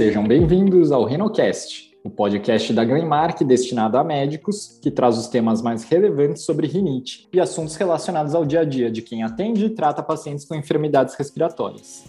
Sejam 0.00 0.26
bem-vindos 0.26 0.92
ao 0.92 1.04
RenoCast, 1.04 1.90
o 2.02 2.08
podcast 2.08 2.72
da 2.72 2.82
Greenmark 2.82 3.44
destinado 3.44 3.98
a 3.98 4.02
médicos 4.02 4.78
que 4.80 4.90
traz 4.90 5.18
os 5.18 5.28
temas 5.28 5.60
mais 5.60 5.84
relevantes 5.84 6.42
sobre 6.42 6.66
rinite 6.66 7.28
e 7.30 7.38
assuntos 7.38 7.76
relacionados 7.76 8.34
ao 8.34 8.46
dia 8.46 8.60
a 8.60 8.64
dia 8.64 8.90
de 8.90 9.02
quem 9.02 9.22
atende 9.22 9.66
e 9.66 9.68
trata 9.68 10.02
pacientes 10.02 10.46
com 10.46 10.54
enfermidades 10.54 11.16
respiratórias. 11.16 12.06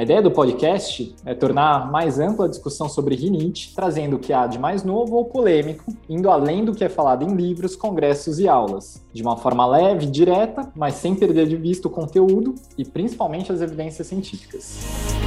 A 0.00 0.02
ideia 0.02 0.22
do 0.22 0.30
podcast 0.30 1.14
é 1.26 1.34
tornar 1.34 1.92
mais 1.92 2.18
ampla 2.18 2.46
a 2.46 2.48
discussão 2.48 2.88
sobre 2.88 3.14
rinite, 3.14 3.74
trazendo 3.76 4.16
o 4.16 4.18
que 4.18 4.32
há 4.32 4.46
de 4.46 4.58
mais 4.58 4.82
novo 4.82 5.14
ou 5.14 5.26
polêmico, 5.26 5.92
indo 6.08 6.30
além 6.30 6.64
do 6.64 6.74
que 6.74 6.82
é 6.82 6.88
falado 6.88 7.22
em 7.22 7.34
livros, 7.34 7.76
congressos 7.76 8.38
e 8.38 8.48
aulas, 8.48 9.04
de 9.12 9.20
uma 9.20 9.36
forma 9.36 9.66
leve, 9.66 10.06
direta, 10.06 10.72
mas 10.74 10.94
sem 10.94 11.14
perder 11.14 11.46
de 11.46 11.56
vista 11.56 11.86
o 11.86 11.90
conteúdo 11.90 12.54
e 12.78 12.82
principalmente 12.82 13.52
as 13.52 13.60
evidências 13.60 14.06
científicas. 14.06 15.19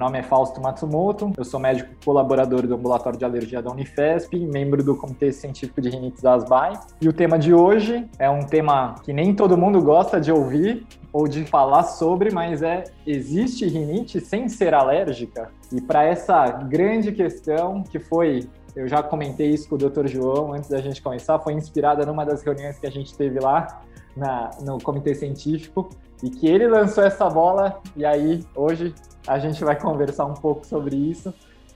Meu 0.00 0.06
nome 0.06 0.18
é 0.18 0.22
Fausto 0.22 0.62
Matsumoto, 0.62 1.30
eu 1.36 1.44
sou 1.44 1.60
médico 1.60 1.90
colaborador 2.02 2.66
do 2.66 2.74
Ambulatório 2.74 3.18
de 3.18 3.24
Alergia 3.26 3.60
da 3.60 3.70
Unifesp, 3.70 4.34
membro 4.46 4.82
do 4.82 4.96
Comitê 4.96 5.30
Científico 5.30 5.78
de 5.78 5.90
Rinites 5.90 6.24
ASBAI. 6.24 6.72
E 7.02 7.06
o 7.06 7.12
tema 7.12 7.38
de 7.38 7.52
hoje 7.52 8.08
é 8.18 8.30
um 8.30 8.40
tema 8.40 8.94
que 9.04 9.12
nem 9.12 9.34
todo 9.34 9.58
mundo 9.58 9.82
gosta 9.82 10.18
de 10.18 10.32
ouvir, 10.32 10.86
ou 11.12 11.28
de 11.28 11.44
falar 11.44 11.82
sobre, 11.82 12.30
mas 12.32 12.62
é 12.62 12.84
existe 13.06 13.66
rinite 13.66 14.22
sem 14.22 14.48
ser 14.48 14.72
alérgica? 14.72 15.50
E 15.70 15.82
para 15.82 16.02
essa 16.02 16.46
grande 16.46 17.12
questão 17.12 17.82
que 17.82 17.98
foi, 17.98 18.48
eu 18.74 18.88
já 18.88 19.02
comentei 19.02 19.50
isso 19.50 19.68
com 19.68 19.74
o 19.74 19.78
Dr. 19.78 20.06
João 20.06 20.54
antes 20.54 20.70
da 20.70 20.80
gente 20.80 21.02
começar, 21.02 21.38
foi 21.40 21.52
inspirada 21.52 22.06
numa 22.06 22.24
das 22.24 22.42
reuniões 22.42 22.78
que 22.78 22.86
a 22.86 22.90
gente 22.90 23.14
teve 23.14 23.38
lá 23.38 23.82
na, 24.16 24.48
no 24.62 24.80
comitê 24.80 25.14
científico 25.14 25.90
e 26.22 26.30
que 26.30 26.46
ele 26.46 26.66
lançou 26.66 27.04
essa 27.04 27.28
bola 27.28 27.80
e 27.94 28.04
aí 28.04 28.42
hoje 28.54 28.94
a 29.26 29.38
gente 29.38 29.62
vai 29.64 29.78
conversar 29.78 30.26
um 30.26 30.34
pouco 30.34 30.66
sobre 30.66 30.96
isso, 30.96 31.32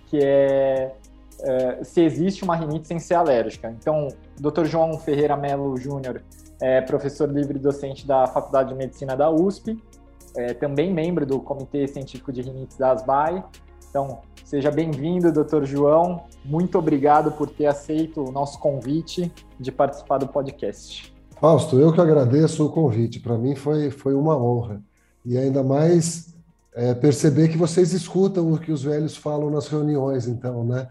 que 0.07 0.19
é 0.23 0.95
uh, 1.41 1.85
se 1.85 2.03
existe 2.03 2.45
uma 2.45 2.57
rinite 2.57 2.89
sem 2.89 2.99
ser 2.99 3.15
alérgica. 3.15 3.71
Então, 3.79 4.09
Dr. 4.39 4.65
João 4.65 4.99
Ferreira 4.99 5.37
Melo 5.37 5.77
Júnior 5.77 6.23
é 6.61 6.81
professor 6.81 7.29
livre 7.31 7.59
docente 7.59 8.07
da 8.07 8.27
Faculdade 8.27 8.71
de 8.71 8.75
Medicina 8.75 9.17
da 9.17 9.31
USP, 9.31 9.83
é 10.37 10.53
também 10.53 10.93
membro 10.93 11.25
do 11.25 11.39
Comitê 11.39 11.87
Científico 11.87 12.33
de 12.33 12.43
Rinites 12.43 12.77
da 12.77 12.91
ASBAI. 12.91 13.45
Então, 13.89 14.19
seja 14.45 14.71
bem-vindo, 14.71 15.31
doutor 15.31 15.65
João. 15.65 16.25
Muito 16.45 16.77
obrigado 16.77 17.31
por 17.31 17.49
ter 17.49 17.67
aceito 17.67 18.21
o 18.21 18.33
nosso 18.33 18.59
convite 18.59 19.33
de 19.61 19.71
participar 19.71 20.19
do 20.19 20.27
podcast. 20.27 21.15
Fausto, 21.41 21.79
eu 21.79 21.93
que 21.93 22.01
agradeço 22.01 22.67
o 22.67 22.69
convite. 22.69 23.21
Para 23.21 23.39
mim 23.39 23.55
foi, 23.55 23.91
foi 23.91 24.15
uma 24.15 24.37
honra. 24.37 24.83
E 25.25 25.39
ainda 25.39 25.63
mais 25.63 26.34
é, 26.75 26.93
perceber 26.93 27.49
que 27.49 27.57
vocês 27.57 27.93
escutam 27.93 28.53
o 28.53 28.59
que 28.59 28.73
os 28.73 28.83
velhos 28.83 29.17
falam 29.17 29.49
nas 29.49 29.69
reuniões, 29.69 30.27
então, 30.27 30.65
né? 30.65 30.89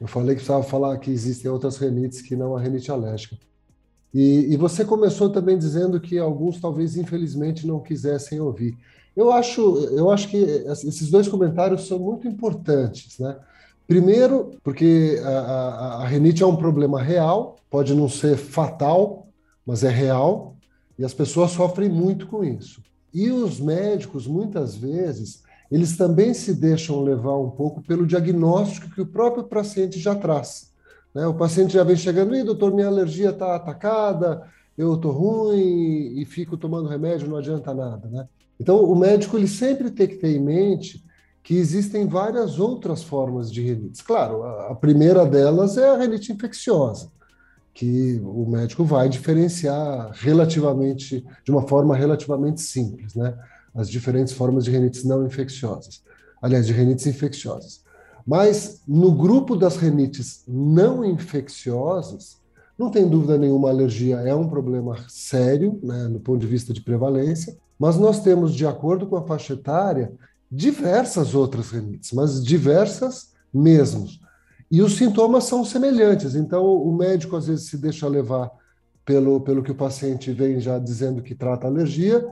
Eu 0.00 0.06
falei 0.06 0.30
que 0.30 0.42
precisava 0.42 0.62
falar 0.62 0.98
que 0.98 1.10
existem 1.10 1.50
outras 1.50 1.78
renites 1.78 2.20
que 2.20 2.36
não 2.36 2.54
a 2.54 2.60
renite 2.60 2.90
alérgica. 2.90 3.36
E, 4.12 4.52
e, 4.52 4.56
você 4.56 4.84
começou 4.84 5.30
também 5.30 5.58
dizendo 5.58 5.98
que 6.00 6.18
alguns 6.18 6.60
talvez 6.60 6.96
infelizmente 6.96 7.66
não 7.66 7.80
quisessem 7.80 8.38
ouvir. 8.38 8.76
Eu 9.16 9.32
acho, 9.32 9.60
eu 9.92 10.10
acho 10.10 10.28
que 10.28 10.36
esses 10.36 11.10
dois 11.10 11.26
comentários 11.26 11.86
são 11.88 11.98
muito 11.98 12.28
importantes, 12.28 13.18
né? 13.18 13.36
Primeiro, 13.86 14.52
porque 14.62 15.20
a, 15.24 15.28
a, 15.28 16.02
a 16.02 16.06
renite 16.06 16.42
é 16.42 16.46
um 16.46 16.56
problema 16.56 17.02
real, 17.02 17.56
pode 17.70 17.94
não 17.94 18.08
ser 18.08 18.36
fatal, 18.36 19.26
mas 19.66 19.82
é 19.82 19.90
real, 19.90 20.56
e 20.98 21.04
as 21.04 21.12
pessoas 21.12 21.50
sofrem 21.50 21.88
muito 21.88 22.26
com 22.26 22.44
isso. 22.44 22.82
E 23.14 23.30
os 23.30 23.60
médicos, 23.60 24.26
muitas 24.26 24.74
vezes, 24.74 25.44
eles 25.70 25.96
também 25.96 26.34
se 26.34 26.52
deixam 26.52 27.02
levar 27.02 27.38
um 27.38 27.50
pouco 27.50 27.80
pelo 27.80 28.06
diagnóstico 28.06 28.90
que 28.90 29.00
o 29.00 29.06
próprio 29.06 29.44
paciente 29.44 30.00
já 30.00 30.14
traz. 30.14 30.72
Né? 31.14 31.26
O 31.26 31.34
paciente 31.34 31.74
já 31.74 31.84
vem 31.84 31.96
chegando, 31.96 32.34
e 32.34 32.42
doutor, 32.42 32.74
minha 32.74 32.88
alergia 32.88 33.30
está 33.30 33.54
atacada, 33.54 34.42
eu 34.76 34.94
estou 34.94 35.12
ruim 35.12 36.18
e 36.18 36.24
fico 36.24 36.56
tomando 36.56 36.88
remédio, 36.88 37.28
não 37.28 37.36
adianta 37.36 37.72
nada. 37.72 38.08
Né? 38.08 38.28
Então, 38.58 38.82
o 38.82 38.96
médico 38.96 39.36
ele 39.36 39.48
sempre 39.48 39.90
tem 39.90 40.08
que 40.08 40.16
ter 40.16 40.36
em 40.36 40.40
mente 40.40 41.04
que 41.42 41.56
existem 41.56 42.08
várias 42.08 42.58
outras 42.58 43.02
formas 43.02 43.52
de 43.52 43.62
rinites. 43.62 44.00
Claro, 44.00 44.42
a 44.42 44.74
primeira 44.74 45.26
delas 45.26 45.76
é 45.76 45.88
a 45.88 45.98
rinite 45.98 46.32
infecciosa, 46.32 47.12
que 47.74 48.20
o 48.24 48.46
médico 48.46 48.84
vai 48.84 49.08
diferenciar 49.08 50.12
relativamente, 50.14 51.26
de 51.44 51.50
uma 51.50 51.66
forma 51.66 51.96
relativamente 51.96 52.62
simples, 52.62 53.14
né? 53.14 53.36
As 53.74 53.90
diferentes 53.90 54.32
formas 54.32 54.64
de 54.64 54.70
rinites 54.70 55.02
não 55.04 55.26
infecciosas. 55.26 56.00
Aliás, 56.40 56.66
de 56.66 56.72
rinites 56.72 57.06
infecciosas. 57.06 57.82
Mas 58.24 58.80
no 58.86 59.12
grupo 59.12 59.56
das 59.56 59.76
renites 59.76 60.44
não 60.46 61.04
infecciosas, 61.04 62.38
não 62.78 62.90
tem 62.90 63.08
dúvida 63.08 63.36
nenhuma, 63.36 63.68
a 63.68 63.72
alergia 63.72 64.16
é 64.16 64.34
um 64.34 64.48
problema 64.48 64.96
sério, 65.08 65.78
né, 65.82 66.08
no 66.08 66.20
ponto 66.20 66.38
de 66.40 66.46
vista 66.46 66.72
de 66.72 66.80
prevalência, 66.80 67.56
mas 67.78 67.96
nós 67.96 68.20
temos, 68.20 68.54
de 68.54 68.66
acordo 68.66 69.06
com 69.06 69.16
a 69.16 69.26
faixa 69.26 69.54
etária, 69.54 70.12
diversas 70.50 71.34
outras 71.34 71.70
renites, 71.70 72.12
mas 72.12 72.42
diversas 72.42 73.32
mesmo. 73.52 74.06
E 74.74 74.82
os 74.82 74.96
sintomas 74.96 75.44
são 75.44 75.64
semelhantes, 75.64 76.34
então 76.34 76.66
o 76.66 76.92
médico 76.92 77.36
às 77.36 77.46
vezes 77.46 77.68
se 77.70 77.78
deixa 77.78 78.08
levar 78.08 78.50
pelo, 79.04 79.40
pelo 79.40 79.62
que 79.62 79.70
o 79.70 79.74
paciente 79.76 80.32
vem 80.32 80.58
já 80.58 80.80
dizendo 80.80 81.22
que 81.22 81.32
trata 81.32 81.68
alergia, 81.68 82.28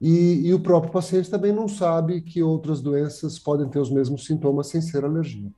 e, 0.00 0.48
e, 0.48 0.52
o 0.52 0.58
próprio 0.58 0.90
paciente 0.90 1.30
também 1.30 1.52
não 1.52 1.68
sabe 1.68 2.20
que 2.20 2.42
outras 2.42 2.80
doenças 2.80 3.38
podem 3.38 3.68
ter 3.68 3.78
os 3.78 3.92
mesmos 3.92 4.26
sintomas 4.26 4.66
sem 4.66 4.80
ser 4.80 5.04
alergia. 5.04 5.48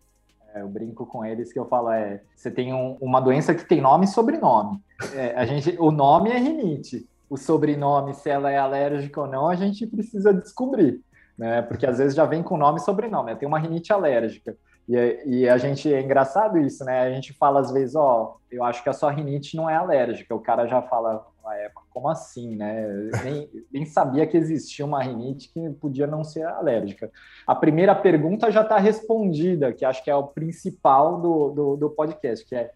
É, 0.55 0.61
eu 0.61 0.69
brinco 0.69 1.07
com 1.07 1.25
eles 1.25 1.51
que 1.55 1.59
eu 1.59 1.65
falo 1.65 1.91
é, 1.91 2.21
você 2.37 2.51
tem 2.51 2.75
um, 2.75 2.99
uma 3.01 3.19
doença 3.19 3.55
que 3.55 3.67
tem 3.67 3.81
nome 3.81 4.05
e 4.05 4.09
sobrenome. 4.09 4.79
É, 5.15 5.35
a 5.37 5.47
gente, 5.47 5.75
o 5.79 5.91
nome 5.91 6.29
é 6.29 6.39
rinite, 6.39 7.09
o 7.31 7.39
sobrenome, 7.39 8.13
se 8.13 8.29
ela 8.29 8.51
é 8.51 8.59
alérgica 8.59 9.23
ou 9.23 9.27
não, 9.27 9.49
a 9.49 9.57
gente 9.57 9.87
precisa 9.87 10.35
descobrir, 10.35 11.01
né? 11.39 11.63
Porque 11.63 11.87
às 11.87 11.97
vezes 11.97 12.15
já 12.15 12.27
vem 12.27 12.43
com 12.43 12.59
nome 12.59 12.79
e 12.79 12.85
sobrenome. 12.85 13.33
Eu 13.33 13.39
tenho 13.39 13.49
uma 13.49 13.59
rinite 13.59 13.91
alérgica. 13.91 14.55
E, 14.89 15.23
e, 15.27 15.49
a 15.49 15.59
gente 15.59 15.93
é 15.93 16.01
engraçado 16.01 16.59
isso, 16.59 16.85
né? 16.85 17.01
A 17.01 17.11
gente 17.11 17.33
fala 17.33 17.61
às 17.61 17.73
vezes, 17.73 17.97
ó, 17.97 18.39
eu 18.51 18.63
acho 18.63 18.83
que 18.83 18.89
a 18.89 18.93
sua 18.93 19.11
rinite 19.11 19.57
não 19.57 19.69
é 19.69 19.75
alérgica. 19.75 20.35
O 20.35 20.41
cara 20.41 20.67
já 20.67 20.81
fala, 20.81 21.27
é, 21.55 21.71
como 21.91 22.09
assim, 22.09 22.55
né? 22.55 22.87
Nem, 23.25 23.51
nem, 23.73 23.85
sabia 23.85 24.27
que 24.27 24.37
existia 24.37 24.87
uma 24.87 25.03
rinite 25.03 25.53
que 25.53 25.71
podia 25.71 26.07
não 26.07 26.23
ser 26.23 26.45
alérgica. 26.45 27.11
A 27.47 27.55
primeira 27.55 27.95
pergunta 27.95 28.51
já 28.51 28.63
está 28.63 28.79
respondida, 28.79 29.73
que 29.73 29.85
acho 29.85 30.05
que 30.05 30.11
é 30.11 30.15
o 30.15 30.29
principal 30.29 31.21
do, 31.21 31.51
do, 31.51 31.77
do, 31.77 31.91
podcast, 31.91 32.47
que 32.47 32.55
é 32.55 32.71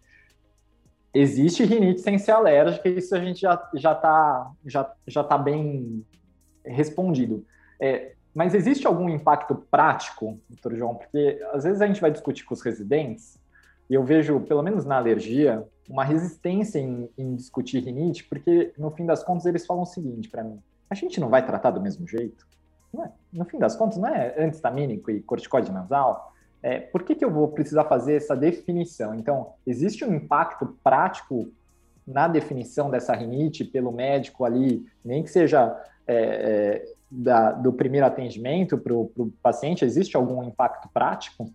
existe 1.12 1.64
rinite 1.64 2.00
sem 2.00 2.18
ser 2.18 2.32
alérgica, 2.32 2.88
isso 2.88 3.14
a 3.16 3.18
gente 3.18 3.40
já 3.40 3.70
já 3.74 3.92
está 3.92 4.52
já, 4.64 4.92
já 5.06 5.24
tá 5.24 5.38
bem 5.38 6.04
respondido. 6.64 7.44
É, 7.80 8.12
mas 8.34 8.54
existe 8.54 8.86
algum 8.86 9.08
impacto 9.08 9.54
prático, 9.70 10.38
doutor 10.48 10.76
João? 10.76 10.94
Porque 10.94 11.40
às 11.52 11.64
vezes 11.64 11.80
a 11.80 11.86
gente 11.86 12.00
vai 12.00 12.10
discutir 12.10 12.44
com 12.44 12.54
os 12.54 12.62
residentes 12.62 13.38
e 13.88 13.94
eu 13.94 14.04
vejo, 14.04 14.40
pelo 14.40 14.62
menos 14.62 14.84
na 14.84 14.96
alergia, 14.96 15.66
uma 15.88 16.04
resistência 16.04 16.78
em, 16.78 17.10
em 17.18 17.34
discutir 17.34 17.82
rinite, 17.82 18.24
porque 18.24 18.72
no 18.78 18.90
fim 18.92 19.04
das 19.04 19.24
contas 19.24 19.46
eles 19.46 19.66
falam 19.66 19.82
o 19.82 19.86
seguinte 19.86 20.28
para 20.28 20.44
mim: 20.44 20.62
a 20.88 20.94
gente 20.94 21.18
não 21.20 21.28
vai 21.28 21.44
tratar 21.44 21.72
do 21.72 21.80
mesmo 21.80 22.06
jeito? 22.06 22.46
É? 23.04 23.08
No 23.32 23.44
fim 23.44 23.58
das 23.58 23.76
contas, 23.76 23.98
não 23.98 24.08
é 24.08 24.34
antistamínico 24.38 25.10
e 25.10 25.20
corticoide 25.20 25.70
nasal? 25.70 26.32
É, 26.62 26.78
por 26.78 27.02
que, 27.02 27.14
que 27.14 27.24
eu 27.24 27.30
vou 27.30 27.48
precisar 27.48 27.84
fazer 27.84 28.16
essa 28.16 28.36
definição? 28.36 29.14
Então, 29.14 29.52
existe 29.66 30.04
um 30.04 30.14
impacto 30.14 30.76
prático 30.82 31.50
na 32.06 32.28
definição 32.28 32.90
dessa 32.90 33.14
rinite 33.14 33.64
pelo 33.64 33.92
médico 33.92 34.44
ali, 34.44 34.86
nem 35.04 35.22
que 35.22 35.30
seja 35.30 35.80
é, 36.06 36.14
é, 36.14 36.94
da, 37.10 37.52
do 37.52 37.72
primeiro 37.72 38.06
atendimento 38.06 38.78
para 38.78 38.94
o 38.94 39.32
paciente, 39.42 39.84
existe 39.84 40.16
algum 40.16 40.44
impacto 40.44 40.88
prático? 40.92 41.50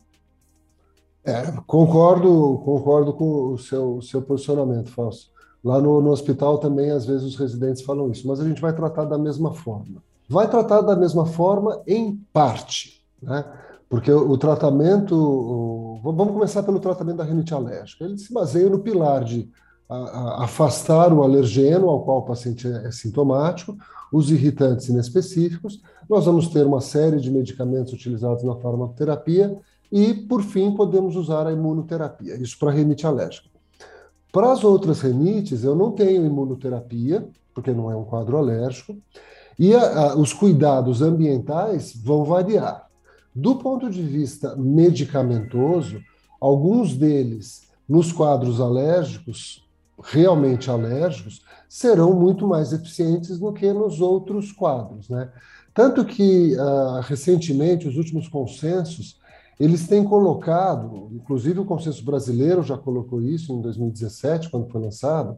É, 1.24 1.52
concordo, 1.66 2.62
concordo 2.64 3.14
com 3.14 3.54
o 3.54 3.58
seu, 3.58 4.02
seu 4.02 4.22
posicionamento, 4.22 4.92
Fausto. 4.92 5.32
Lá 5.64 5.82
no, 5.82 6.00
no 6.00 6.12
hospital 6.12 6.60
também, 6.60 6.92
às 6.92 7.06
vezes, 7.06 7.24
os 7.24 7.36
residentes 7.36 7.82
falam 7.82 8.12
isso, 8.12 8.28
mas 8.28 8.40
a 8.40 8.48
gente 8.48 8.62
vai 8.62 8.74
tratar 8.74 9.06
da 9.06 9.18
mesma 9.18 9.54
forma. 9.54 10.04
Vai 10.30 10.48
tratar 10.48 10.82
da 10.82 10.96
mesma 10.96 11.26
forma 11.26 11.82
em 11.88 12.22
parte, 12.32 13.04
né? 13.22 13.44
Porque 13.90 14.12
o, 14.12 14.30
o 14.30 14.38
tratamento, 14.38 15.16
o, 15.16 16.00
vamos 16.04 16.34
começar 16.34 16.62
pelo 16.62 16.80
tratamento 16.80 17.18
da 17.18 17.24
rinite 17.24 17.54
alérgica. 17.54 18.06
Ele 18.06 18.18
se 18.18 18.32
baseia 18.32 18.70
no 18.70 18.80
pilar 18.80 19.24
de 19.24 19.50
a, 19.90 19.96
a 19.96 20.44
afastar 20.44 21.14
o 21.14 21.24
alergeno 21.24 21.90
ao 21.90 22.04
qual 22.04 22.20
o 22.20 22.26
paciente 22.26 22.68
é, 22.68 22.88
é 22.88 22.92
sintomático, 22.92 23.78
os 24.12 24.32
irritantes 24.32 24.90
inespecíficos. 24.90 25.82
Nós 26.10 26.26
vamos 26.26 26.48
ter 26.48 26.66
uma 26.66 26.82
série 26.82 27.20
de 27.20 27.32
medicamentos 27.32 27.94
utilizados 27.94 28.44
na 28.44 28.56
farmacoterapia 28.56 29.58
e, 29.92 30.14
por 30.14 30.44
fim, 30.44 30.72
podemos 30.76 31.16
usar 31.16 31.48
a 31.48 31.52
imunoterapia, 31.52 32.36
isso 32.36 32.58
para 32.60 32.72
rinite 32.72 33.06
alérgica. 33.06 33.50
Para 34.32 34.52
as 34.52 34.64
outras 34.64 35.02
rinites, 35.02 35.64
eu 35.64 35.76
não 35.76 35.92
tenho 35.92 36.26
imunoterapia, 36.26 37.28
porque 37.54 37.72
não 37.72 37.90
é 37.90 37.96
um 37.96 38.04
quadro 38.04 38.38
alérgico, 38.38 38.98
E 39.58 39.74
a, 39.74 40.12
a, 40.12 40.16
os 40.18 40.34
cuidados 40.34 41.02
ambientais 41.02 41.96
vão 41.96 42.26
variar. 42.26 42.90
Do 43.34 43.56
ponto 43.56 43.90
de 43.90 44.02
vista 44.02 44.56
medicamentoso, 44.56 46.00
alguns 46.40 46.96
deles, 46.96 47.64
nos 47.88 48.12
quadros 48.12 48.60
alérgicos, 48.60 49.65
realmente 50.04 50.70
alérgicos, 50.70 51.42
serão 51.68 52.14
muito 52.14 52.48
mais 52.48 52.74
eficientes 52.74 53.40
do 53.40 53.52
que 53.54 53.72
nos 53.72 54.02
outros 54.02 54.52
quadros. 54.52 55.10
Né? 55.10 55.30
Tanto 55.74 56.06
que, 56.06 56.56
uh, 56.56 57.02
recentemente, 57.02 57.88
os 57.88 57.98
últimos 57.98 58.28
consensos, 58.28 59.20
eles 59.60 59.88
têm 59.88 60.04
colocado, 60.04 61.10
inclusive 61.14 61.60
o 61.60 61.66
consenso 61.66 62.04
brasileiro 62.04 62.62
já 62.62 62.78
colocou 62.78 63.22
isso 63.22 63.54
em 63.54 63.62
2017, 63.62 64.50
quando 64.50 64.70
foi 64.70 64.82
lançado, 64.82 65.38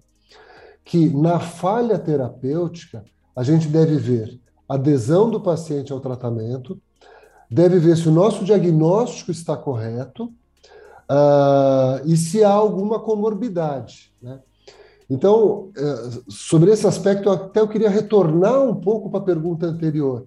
que 0.84 1.10
na 1.10 1.40
falha 1.40 2.00
terapêutica, 2.00 3.04
a 3.36 3.44
gente 3.44 3.68
deve 3.68 3.98
ver 3.98 4.40
adesão 4.68 5.30
do 5.30 5.40
paciente 5.40 5.94
ao 5.94 6.00
tratamento, 6.00 6.82
deve 7.50 7.80
ver 7.80 7.96
se 7.96 8.08
o 8.10 8.12
nosso 8.12 8.44
diagnóstico 8.44 9.32
está 9.32 9.56
correto 9.56 10.32
uh, 11.10 12.06
e 12.06 12.16
se 12.16 12.44
há 12.44 12.52
alguma 12.52 13.00
comorbidade. 13.00 14.12
Né? 14.22 14.40
Então, 15.10 15.72
uh, 15.78 16.32
sobre 16.32 16.72
esse 16.72 16.86
aspecto, 16.86 17.30
até 17.30 17.60
eu 17.60 17.68
queria 17.68 17.90
retornar 17.90 18.62
um 18.62 18.76
pouco 18.76 19.10
para 19.10 19.20
a 19.20 19.24
pergunta 19.24 19.66
anterior, 19.66 20.26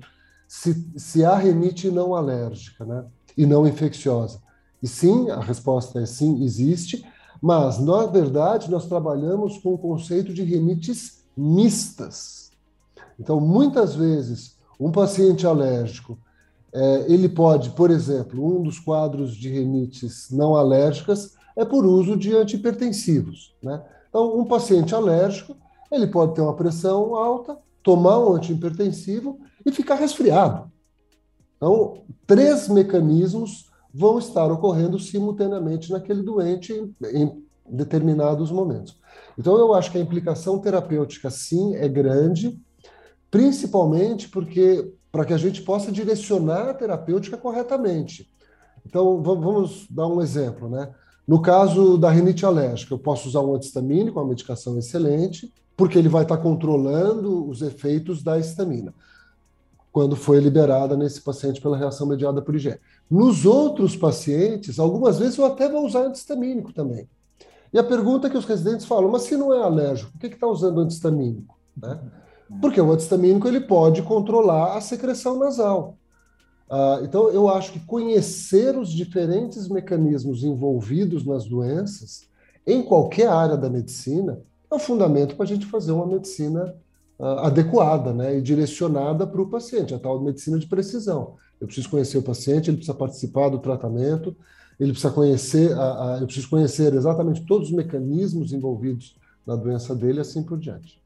se, 0.49 0.87
se 0.97 1.25
há 1.25 1.37
renite 1.37 1.91
não 1.91 2.15
alérgica 2.15 2.85
né? 2.85 3.05
e 3.37 3.47
não 3.47 3.67
infecciosa. 3.67 4.41
E 4.83 4.89
sim, 4.89 5.31
a 5.31 5.41
resposta 5.41 6.01
é 6.01 6.07
sim, 6.07 6.43
existe, 6.43 7.05
mas, 7.41 7.79
na 7.79 8.07
verdade, 8.07 8.71
nós 8.71 8.87
trabalhamos 8.87 9.59
com 9.59 9.75
o 9.75 9.79
conceito 9.79 10.33
de 10.33 10.43
rinites 10.43 11.25
mistas. 11.37 12.51
Então, 13.19 13.41
muitas 13.41 13.95
vezes, 13.95 14.57
um 14.79 14.91
paciente 14.91 15.47
alérgico, 15.47 16.19
ele 17.09 17.29
pode, 17.29 17.71
por 17.71 17.91
exemplo, 17.91 18.45
um 18.45 18.63
dos 18.63 18.79
quadros 18.79 19.35
de 19.35 19.49
rinites 19.49 20.31
não 20.31 20.55
alérgicas 20.57 21.35
é 21.57 21.65
por 21.65 21.85
uso 21.85 22.17
de 22.17 22.35
antihipertensivos. 22.35 23.55
Né? 23.63 23.83
Então, 24.09 24.39
um 24.39 24.45
paciente 24.45 24.95
alérgico, 24.95 25.57
ele 25.91 26.07
pode 26.07 26.35
ter 26.35 26.41
uma 26.41 26.55
pressão 26.55 27.15
alta, 27.15 27.59
tomar 27.83 28.19
um 28.19 28.35
antihipertensivo 28.35 29.41
e 29.65 29.73
ficar 29.73 29.97
resfriado. 29.97 30.71
Então, 31.57 32.03
três 32.27 32.69
mecanismos 32.69 33.69
vão 33.93 34.19
estar 34.19 34.51
ocorrendo 34.51 34.99
simultaneamente 34.99 35.91
naquele 35.91 36.23
doente 36.23 36.73
em 37.13 37.45
determinados 37.69 38.51
momentos. 38.51 38.99
Então, 39.37 39.59
eu 39.59 39.75
acho 39.75 39.91
que 39.91 39.99
a 39.99 40.01
implicação 40.01 40.59
terapêutica, 40.59 41.31
sim, 41.31 41.75
é 41.75 41.89
grande, 41.89 42.61
principalmente 43.31 44.29
porque 44.29 44.93
para 45.11 45.25
que 45.25 45.33
a 45.33 45.39
gente 45.39 45.63
possa 45.63 45.91
direcionar 45.91 46.69
a 46.69 46.75
terapêutica 46.75 47.37
corretamente. 47.37 48.31
Então, 48.87 49.23
vamos 49.23 49.87
dar 49.91 50.07
um 50.07 50.21
exemplo, 50.21 50.69
né? 50.69 50.91
No 51.27 51.41
caso 51.41 51.97
da 51.97 52.11
rinite 52.11 52.45
alérgica, 52.45 52.95
eu 52.95 52.99
posso 52.99 53.29
usar 53.29 53.41
um 53.41 53.55
antihistamínico, 53.55 54.19
uma 54.19 54.29
medicação 54.29 54.79
excelente, 54.79 55.53
porque 55.77 55.97
ele 55.97 56.09
vai 56.09 56.23
estar 56.23 56.39
controlando 56.39 57.49
os 57.49 57.63
efeitos 57.63 58.23
da 58.23 58.39
histamina, 58.39 58.93
quando 59.93 60.17
foi 60.17 60.41
liberada 60.41 60.97
nesse 60.97 61.21
paciente 61.21 61.61
pela 61.61 61.77
reação 61.77 62.07
mediada 62.07 62.43
por 62.43 62.55
IgE. 62.55 62.79
Nos 63.09 63.47
outros 63.47 63.97
pacientes, 63.97 64.79
algumas 64.79 65.19
vezes 65.19 65.39
eu 65.39 65.45
até 65.45 65.69
vou 65.69 65.87
usar 65.87 66.01
antihistamínico 66.01 66.73
também. 66.73 67.09
E 67.73 67.79
a 67.79 67.85
pergunta 67.85 68.29
que 68.29 68.37
os 68.37 68.45
residentes 68.45 68.87
falam, 68.87 69.11
mas 69.11 69.23
se 69.23 69.37
não 69.37 69.55
é 69.55 69.63
alérgico, 69.63 70.11
por 70.11 70.19
que 70.19 70.27
está 70.27 70.47
usando 70.47 70.81
antihistamínico? 70.81 71.57
Né? 71.77 71.99
Porque 72.61 72.81
o 72.81 72.91
antistamínico 72.91 73.47
ele 73.47 73.61
pode 73.61 74.03
controlar 74.03 74.77
a 74.77 74.81
secreção 74.81 75.39
nasal. 75.39 75.97
Uh, 76.69 77.05
então, 77.05 77.29
eu 77.31 77.49
acho 77.49 77.73
que 77.73 77.81
conhecer 77.81 78.77
os 78.77 78.91
diferentes 78.91 79.69
mecanismos 79.69 80.43
envolvidos 80.43 81.25
nas 81.25 81.45
doenças, 81.45 82.29
em 82.67 82.83
qualquer 82.83 83.29
área 83.29 83.57
da 83.57 83.69
medicina, 83.69 84.41
é 84.71 84.75
o 84.75 84.79
fundamento 84.79 85.37
para 85.37 85.45
a 85.45 85.49
gente 85.49 85.67
fazer 85.67 85.93
uma 85.93 86.07
medicina 86.07 86.75
uh, 87.19 87.25
adequada 87.41 88.13
né, 88.13 88.39
e 88.39 88.41
direcionada 88.43 89.27
para 89.27 89.43
o 89.43 89.49
paciente, 89.49 89.95
a 89.95 89.99
tal 89.99 90.21
medicina 90.21 90.59
de 90.59 90.67
precisão. 90.67 91.35
Eu 91.61 91.67
preciso 91.67 91.91
conhecer 91.91 92.19
o 92.19 92.23
paciente, 92.23 92.71
ele 92.71 92.77
precisa 92.77 92.97
participar 92.97 93.49
do 93.49 93.59
tratamento, 93.59 94.37
ele 94.79 94.93
precisa 94.93 95.13
conhecer, 95.13 95.73
a, 95.73 96.15
a, 96.15 96.19
eu 96.21 96.27
preciso 96.27 96.49
conhecer 96.49 96.95
exatamente 96.95 97.45
todos 97.45 97.69
os 97.69 97.75
mecanismos 97.75 98.53
envolvidos 98.53 99.17
na 99.45 99.57
doença 99.57 99.95
dele, 99.95 100.21
assim 100.21 100.43
por 100.43 100.59
diante 100.59 101.00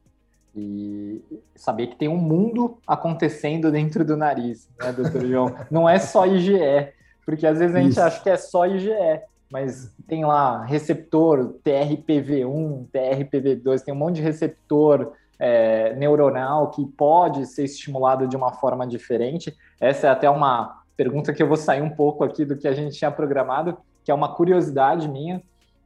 e 0.55 1.21
saber 1.55 1.87
que 1.87 1.95
tem 1.95 2.07
um 2.07 2.17
mundo 2.17 2.77
acontecendo 2.87 3.71
dentro 3.71 4.05
do 4.05 4.15
nariz, 4.15 4.69
né, 4.79 4.91
doutor 4.91 5.25
João? 5.25 5.55
Não 5.69 5.87
é 5.87 5.99
só 5.99 6.25
IgE, 6.25 6.93
porque 7.25 7.45
às 7.45 7.59
vezes 7.59 7.75
a 7.75 7.79
gente 7.79 7.91
Isso. 7.91 8.01
acha 8.01 8.23
que 8.23 8.29
é 8.29 8.37
só 8.37 8.65
IgE, 8.65 9.21
mas 9.51 9.93
tem 10.07 10.23
lá 10.23 10.63
receptor 10.63 11.55
TRPV1, 11.65 12.87
TRPV2, 12.93 13.81
tem 13.81 13.93
um 13.93 13.97
monte 13.97 14.15
de 14.15 14.21
receptor 14.21 15.13
é, 15.37 15.93
neuronal 15.95 16.71
que 16.71 16.85
pode 16.85 17.45
ser 17.45 17.65
estimulado 17.65 18.27
de 18.27 18.35
uma 18.35 18.53
forma 18.53 18.87
diferente. 18.87 19.55
Essa 19.79 20.07
é 20.07 20.09
até 20.09 20.29
uma 20.29 20.81
pergunta 20.95 21.33
que 21.33 21.43
eu 21.43 21.47
vou 21.47 21.57
sair 21.57 21.81
um 21.81 21.89
pouco 21.89 22.23
aqui 22.23 22.45
do 22.45 22.57
que 22.57 22.67
a 22.67 22.73
gente 22.73 22.97
tinha 22.97 23.11
programado, 23.11 23.77
que 24.03 24.11
é 24.11 24.13
uma 24.13 24.33
curiosidade 24.33 25.07
minha, 25.09 25.41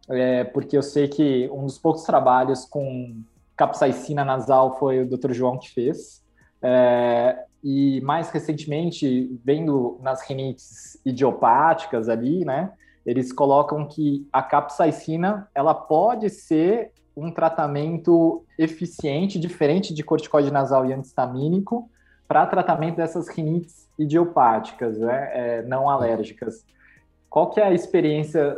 é, 0.09 0.43
porque 0.43 0.77
eu 0.77 0.83
sei 0.83 1.07
que 1.07 1.49
um 1.51 1.65
dos 1.65 1.77
poucos 1.77 2.03
trabalhos 2.03 2.65
com 2.65 3.15
capsaicina 3.59 4.23
nasal 4.23 4.79
foi 4.79 5.01
o 5.01 5.09
Dr. 5.09 5.33
João 5.33 5.59
que 5.59 5.69
fez. 5.69 6.23
É, 6.61 7.43
e 7.61 7.99
mais 8.01 8.29
recentemente, 8.29 9.37
vendo 9.43 9.99
nas 10.01 10.21
rinites 10.25 10.97
idiopáticas 11.05 12.07
ali, 12.07 12.45
né, 12.45 12.71
eles 13.05 13.33
colocam 13.33 13.85
que 13.85 14.25
a 14.31 14.41
capsaicina 14.41 15.49
ela 15.53 15.73
pode 15.73 16.29
ser 16.29 16.93
um 17.17 17.33
tratamento 17.33 18.45
eficiente, 18.57 19.37
diferente 19.37 19.93
de 19.93 20.03
corticoide 20.03 20.51
nasal 20.51 20.85
e 20.85 20.93
antistamínico, 20.93 21.89
para 22.29 22.45
tratamento 22.45 22.95
dessas 22.95 23.27
rinites 23.27 23.89
idiopáticas, 23.99 24.97
né, 24.97 25.31
é, 25.33 25.61
não 25.63 25.89
alérgicas. 25.89 26.65
Qual 27.29 27.49
que 27.49 27.59
é 27.59 27.65
a 27.65 27.73
experiência 27.73 28.55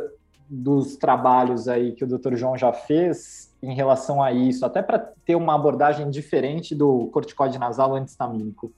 dos 0.48 0.94
trabalhos 0.96 1.66
aí 1.66 1.90
que 1.90 2.04
o 2.04 2.06
Dr. 2.06 2.36
João 2.36 2.56
já 2.56 2.72
fez 2.72 3.51
em 3.62 3.74
relação 3.74 4.22
a 4.22 4.32
isso, 4.32 4.66
até 4.66 4.82
para 4.82 4.98
ter 5.24 5.36
uma 5.36 5.54
abordagem 5.54 6.10
diferente 6.10 6.74
do 6.74 7.06
corticoide 7.12 7.58
nasal 7.58 7.94
antistamínico? 7.94 8.72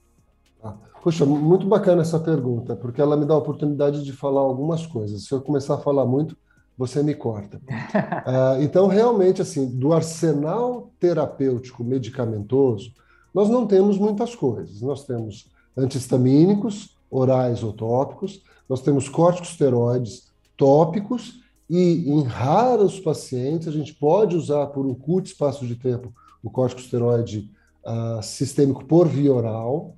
Ah, 0.63 0.75
poxa, 1.01 1.25
muito 1.25 1.65
bacana 1.65 2.03
essa 2.03 2.19
pergunta, 2.19 2.75
porque 2.75 3.01
ela 3.01 3.17
me 3.17 3.25
dá 3.25 3.33
a 3.33 3.37
oportunidade 3.37 4.03
de 4.03 4.11
falar 4.11 4.41
algumas 4.41 4.85
coisas. 4.85 5.25
Se 5.25 5.33
eu 5.33 5.41
começar 5.41 5.75
a 5.75 5.79
falar 5.79 6.05
muito, 6.05 6.37
você 6.77 7.01
me 7.01 7.15
corta. 7.15 7.57
uh, 7.57 8.61
então, 8.61 8.87
realmente, 8.87 9.41
assim, 9.41 9.67
do 9.67 9.93
arsenal 9.93 10.91
terapêutico 10.99 11.83
medicamentoso, 11.83 12.91
nós 13.33 13.49
não 13.49 13.65
temos 13.65 13.97
muitas 13.97 14.35
coisas. 14.35 14.81
Nós 14.81 15.03
temos 15.03 15.49
antihistamínicos, 15.75 16.97
orais 17.09 17.63
ou 17.63 17.73
tópicos, 17.73 18.43
nós 18.67 18.81
temos 18.81 19.09
corticosteroides 19.09 20.31
tópicos 20.57 21.44
e 21.69 22.09
em 22.09 22.23
raros 22.23 22.99
pacientes 22.99 23.67
a 23.67 23.71
gente 23.71 23.93
pode 23.93 24.35
usar 24.35 24.67
por 24.67 24.85
um 24.85 24.93
curto 24.93 25.27
espaço 25.27 25.65
de 25.65 25.75
tempo 25.75 26.13
o 26.43 26.49
corticosteroide 26.49 27.51
uh, 27.83 28.21
sistêmico 28.21 28.85
por 28.85 29.07
via 29.07 29.33
oral. 29.33 29.95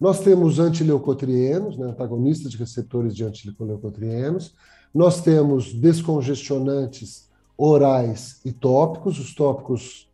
Nós 0.00 0.20
temos 0.20 0.58
antileucotrienos, 0.58 1.78
né, 1.78 1.86
antagonistas 1.86 2.50
de 2.50 2.58
receptores 2.58 3.14
de 3.14 3.24
antileucotrienos. 3.24 4.54
Nós 4.92 5.20
temos 5.20 5.72
descongestionantes 5.72 7.30
orais 7.56 8.40
e 8.44 8.52
tópicos. 8.52 9.18
Os 9.20 9.34
tópicos 9.34 10.08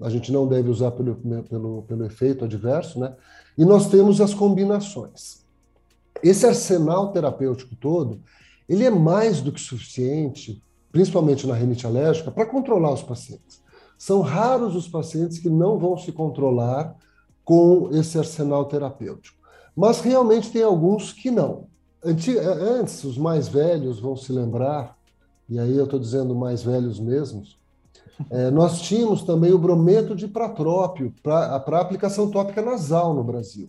a 0.00 0.10
gente 0.10 0.30
não 0.30 0.46
deve 0.46 0.68
usar 0.68 0.90
pelo, 0.90 1.16
pelo, 1.48 1.82
pelo 1.82 2.04
efeito 2.04 2.44
adverso, 2.44 2.98
né? 2.98 3.14
E 3.56 3.64
nós 3.64 3.88
temos 3.88 4.20
as 4.20 4.34
combinações. 4.34 5.44
Esse 6.22 6.46
arsenal 6.46 7.12
terapêutico 7.12 7.76
todo, 7.76 8.20
ele 8.68 8.84
é 8.84 8.90
mais 8.90 9.40
do 9.40 9.52
que 9.52 9.60
suficiente, 9.60 10.62
principalmente 10.90 11.46
na 11.46 11.54
rinite 11.54 11.86
alérgica, 11.86 12.30
para 12.30 12.46
controlar 12.46 12.92
os 12.92 13.02
pacientes. 13.02 13.62
São 13.98 14.20
raros 14.20 14.74
os 14.74 14.88
pacientes 14.88 15.38
que 15.38 15.48
não 15.48 15.78
vão 15.78 15.96
se 15.96 16.12
controlar 16.12 16.96
com 17.44 17.90
esse 17.92 18.18
arsenal 18.18 18.64
terapêutico. 18.64 19.38
Mas 19.76 20.00
realmente 20.00 20.50
tem 20.50 20.62
alguns 20.62 21.12
que 21.12 21.30
não. 21.30 21.66
Antes, 22.02 23.02
os 23.04 23.16
mais 23.16 23.48
velhos 23.48 23.98
vão 23.98 24.16
se 24.16 24.30
lembrar, 24.32 24.96
e 25.48 25.58
aí 25.58 25.76
eu 25.76 25.84
estou 25.84 25.98
dizendo 25.98 26.34
mais 26.34 26.62
velhos 26.62 27.00
mesmos, 27.00 27.58
é, 28.30 28.50
nós 28.50 28.80
tínhamos 28.82 29.22
também 29.22 29.52
o 29.52 29.58
brometo 29.58 30.14
de 30.14 30.28
pratrópio 30.28 31.12
para 31.22 31.80
aplicação 31.80 32.30
tópica 32.30 32.62
nasal 32.62 33.14
no 33.14 33.24
Brasil. 33.24 33.68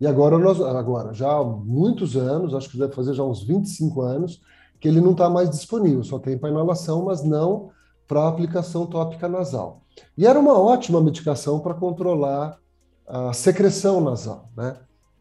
E 0.00 0.06
agora, 0.06 0.38
nós, 0.38 0.60
agora, 0.60 1.12
já 1.12 1.30
há 1.30 1.44
muitos 1.44 2.16
anos, 2.16 2.54
acho 2.54 2.68
que 2.68 2.78
deve 2.78 2.92
fazer 2.92 3.14
já 3.14 3.22
uns 3.22 3.42
25 3.42 4.02
anos, 4.02 4.40
que 4.80 4.88
ele 4.88 5.00
não 5.00 5.12
está 5.12 5.30
mais 5.30 5.48
disponível, 5.48 6.02
só 6.02 6.18
tem 6.18 6.36
para 6.36 6.50
inalação, 6.50 7.04
mas 7.04 7.22
não 7.22 7.70
para 8.06 8.28
aplicação 8.28 8.86
tópica 8.86 9.28
nasal. 9.28 9.82
E 10.16 10.26
era 10.26 10.38
uma 10.38 10.58
ótima 10.58 11.00
medicação 11.00 11.60
para 11.60 11.74
controlar 11.74 12.58
a 13.06 13.32
secreção 13.32 14.00
nasal, 14.00 14.50
né? 14.56 14.76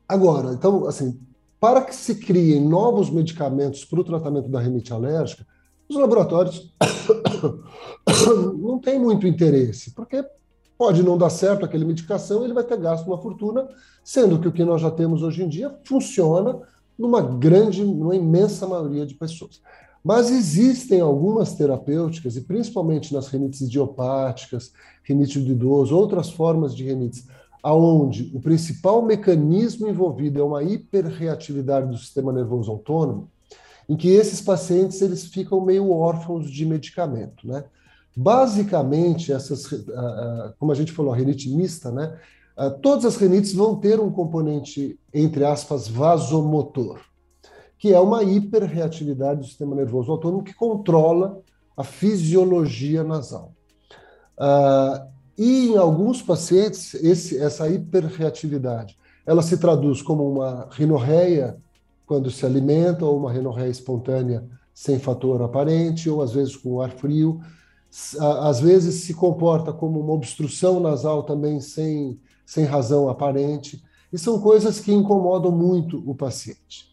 Agora, 0.08 0.54
então, 0.54 0.86
assim, 0.86 1.20
para 1.60 1.82
que 1.82 1.96
se 1.96 2.16
criem 2.16 2.62
novos 2.68 3.10
medicamentos 3.10 3.86
para 3.86 4.00
o 4.00 4.04
tratamento 4.04 4.50
da 4.50 4.60
rinite 4.60 4.92
alérgica, 4.92 5.46
os 5.90 5.96
laboratórios 5.96 6.74
não 8.60 8.80
têm 8.80 9.00
muito 9.00 9.28
interesse, 9.28 9.94
porque 9.94 10.26
pode 10.78 11.04
não 11.04 11.18
dar 11.18 11.30
certo 11.30 11.66
aquela 11.66 11.86
medicação, 11.86 12.44
ele 12.44 12.54
vai 12.54 12.64
ter 12.64 12.78
gasto 12.78 13.08
uma 13.08 13.18
fortuna, 13.18 13.68
sendo 14.04 14.40
que 14.40 14.48
o 14.48 14.52
que 14.52 14.64
nós 14.64 14.82
já 14.82 14.92
temos 14.92 15.22
hoje 15.22 15.44
em 15.44 15.50
dia 15.50 15.74
funciona 15.84 16.60
numa 16.98 17.22
grande, 17.22 17.84
numa 17.84 18.16
imensa 18.16 18.68
maioria 18.68 19.06
de 19.06 19.16
pessoas. 19.16 19.62
Mas 20.04 20.30
existem 20.30 21.00
algumas 21.00 21.56
terapêuticas, 21.56 22.36
e 22.36 22.42
principalmente 22.42 23.14
nas 23.14 23.28
rinites 23.28 23.62
idiopáticas, 23.62 24.74
rinite 25.04 25.40
do 25.40 25.52
idoso, 25.52 25.96
outras 25.96 26.30
formas 26.30 26.76
de 26.76 26.84
rinites, 26.84 27.26
aonde 27.62 28.30
o 28.36 28.42
principal 28.42 29.02
mecanismo 29.02 29.88
envolvido 29.88 30.42
é 30.42 30.44
uma 30.44 30.62
hiperreatividade 30.62 31.88
do 31.88 31.98
sistema 31.98 32.34
nervoso 32.34 32.70
autônomo, 32.70 33.30
em 33.88 33.96
que 33.96 34.10
esses 34.10 34.42
pacientes 34.42 35.02
eles 35.02 35.26
ficam 35.26 35.62
meio 35.62 35.90
órfãos 35.90 36.52
de 36.52 36.66
medicamento, 36.66 37.48
né? 37.48 37.64
Basicamente, 38.16 39.32
essas, 39.32 39.68
como 40.60 40.72
a 40.72 40.76
gente 40.76 40.92
falou, 40.92 41.14
a 41.14 41.16
rinite 41.16 41.50
mista, 41.50 41.92
né? 41.92 42.18
Todas 42.82 43.06
as 43.06 43.16
rinites 43.16 43.54
vão 43.54 43.76
ter 43.76 44.00
um 44.00 44.12
componente, 44.12 45.00
entre 45.12 45.44
aspas, 45.44 45.88
vasomotor, 45.88 47.00
que 47.80 47.92
é 47.92 48.00
uma 48.00 48.24
hiperreatividade 48.24 49.40
do 49.42 49.48
sistema 49.48 49.76
nervoso 49.76 50.12
autônomo 50.12 50.44
que 50.44 50.54
controla 50.54 51.42
a 51.76 51.84
fisiologia 51.84 53.04
nasal. 53.04 53.52
Uh, 54.38 55.08
e 55.38 55.70
em 55.70 55.78
alguns 55.78 56.22
pacientes, 56.22 56.94
esse, 56.94 57.38
essa 57.40 57.68
hiperreatividade, 57.68 58.98
ela 59.26 59.42
se 59.42 59.58
traduz 59.58 60.02
como 60.02 60.30
uma 60.30 60.68
rinorreia 60.72 61.58
quando 62.06 62.30
se 62.30 62.46
alimenta, 62.46 63.06
ou 63.06 63.18
uma 63.18 63.32
rinorreia 63.32 63.70
espontânea 63.70 64.44
sem 64.74 65.00
fator 65.00 65.42
aparente, 65.42 66.10
ou 66.10 66.22
às 66.22 66.34
vezes 66.34 66.56
com 66.56 66.82
ar 66.82 66.92
frio. 66.92 67.42
Às 68.20 68.60
vezes 68.60 69.04
se 69.04 69.14
comporta 69.14 69.72
como 69.72 70.00
uma 70.00 70.14
obstrução 70.14 70.80
nasal 70.80 71.24
também 71.24 71.60
sem, 71.60 72.20
sem 72.46 72.66
razão 72.66 73.08
aparente. 73.08 73.84
E 74.12 74.18
são 74.18 74.40
coisas 74.40 74.80
que 74.80 74.92
incomodam 74.92 75.52
muito 75.52 76.04
o 76.10 76.16
paciente. 76.16 76.92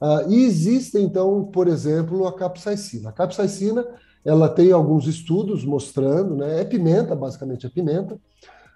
Uh, 0.00 0.30
e 0.30 0.44
existe, 0.44 0.98
então, 0.98 1.44
por 1.44 1.68
exemplo, 1.68 2.26
a 2.26 2.32
capsaicina. 2.32 3.10
A 3.10 3.12
capsaicina 3.12 3.86
ela 4.24 4.48
tem 4.48 4.72
alguns 4.72 5.06
estudos 5.06 5.64
mostrando, 5.64 6.36
né? 6.36 6.60
É 6.60 6.64
pimenta, 6.64 7.14
basicamente 7.14 7.66
é 7.66 7.68
pimenta. 7.68 8.18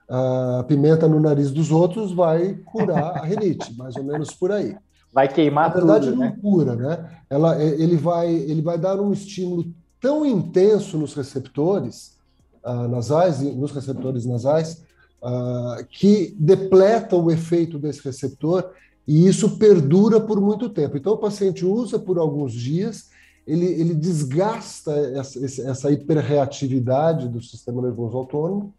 A 0.08 0.64
pimenta 0.68 1.08
no 1.08 1.18
nariz 1.18 1.50
dos 1.50 1.70
outros 1.70 2.12
vai 2.12 2.54
curar 2.66 3.18
a 3.18 3.24
rinite, 3.24 3.72
mais 3.76 3.96
ou 3.96 4.04
menos 4.04 4.34
por 4.34 4.52
aí. 4.52 4.76
Vai 5.12 5.28
queimar 5.28 5.68
Na 5.68 5.74
verdade, 5.74 6.06
tudo, 6.08 6.18
não 6.18 6.26
né? 6.26 6.36
cura, 6.42 6.76
né? 6.76 7.10
Ela, 7.30 7.60
é, 7.60 7.68
ele, 7.68 7.96
vai, 7.96 8.34
ele 8.34 8.60
vai 8.60 8.76
dar 8.76 9.00
um 9.00 9.12
estímulo 9.12 9.64
tão 10.04 10.26
intenso 10.26 10.98
nos 10.98 11.14
receptores 11.14 12.18
uh, 12.62 12.86
nasais, 12.88 13.40
nos 13.40 13.72
receptores 13.72 14.26
nasais, 14.26 14.82
uh, 15.22 15.82
que 15.88 16.36
depleta 16.38 17.16
o 17.16 17.30
efeito 17.30 17.78
desse 17.78 18.04
receptor 18.04 18.70
e 19.08 19.26
isso 19.26 19.56
perdura 19.56 20.20
por 20.20 20.38
muito 20.42 20.68
tempo. 20.68 20.98
Então, 20.98 21.14
o 21.14 21.18
paciente 21.18 21.64
usa 21.64 21.98
por 21.98 22.18
alguns 22.18 22.52
dias 22.52 23.08
ele, 23.46 23.64
ele 23.64 23.94
desgasta 23.94 24.92
essa, 24.92 25.42
essa 25.70 25.90
hiperreatividade 25.90 27.26
do 27.26 27.42
sistema 27.42 27.80
nervoso 27.80 28.18
autônomo, 28.18 28.74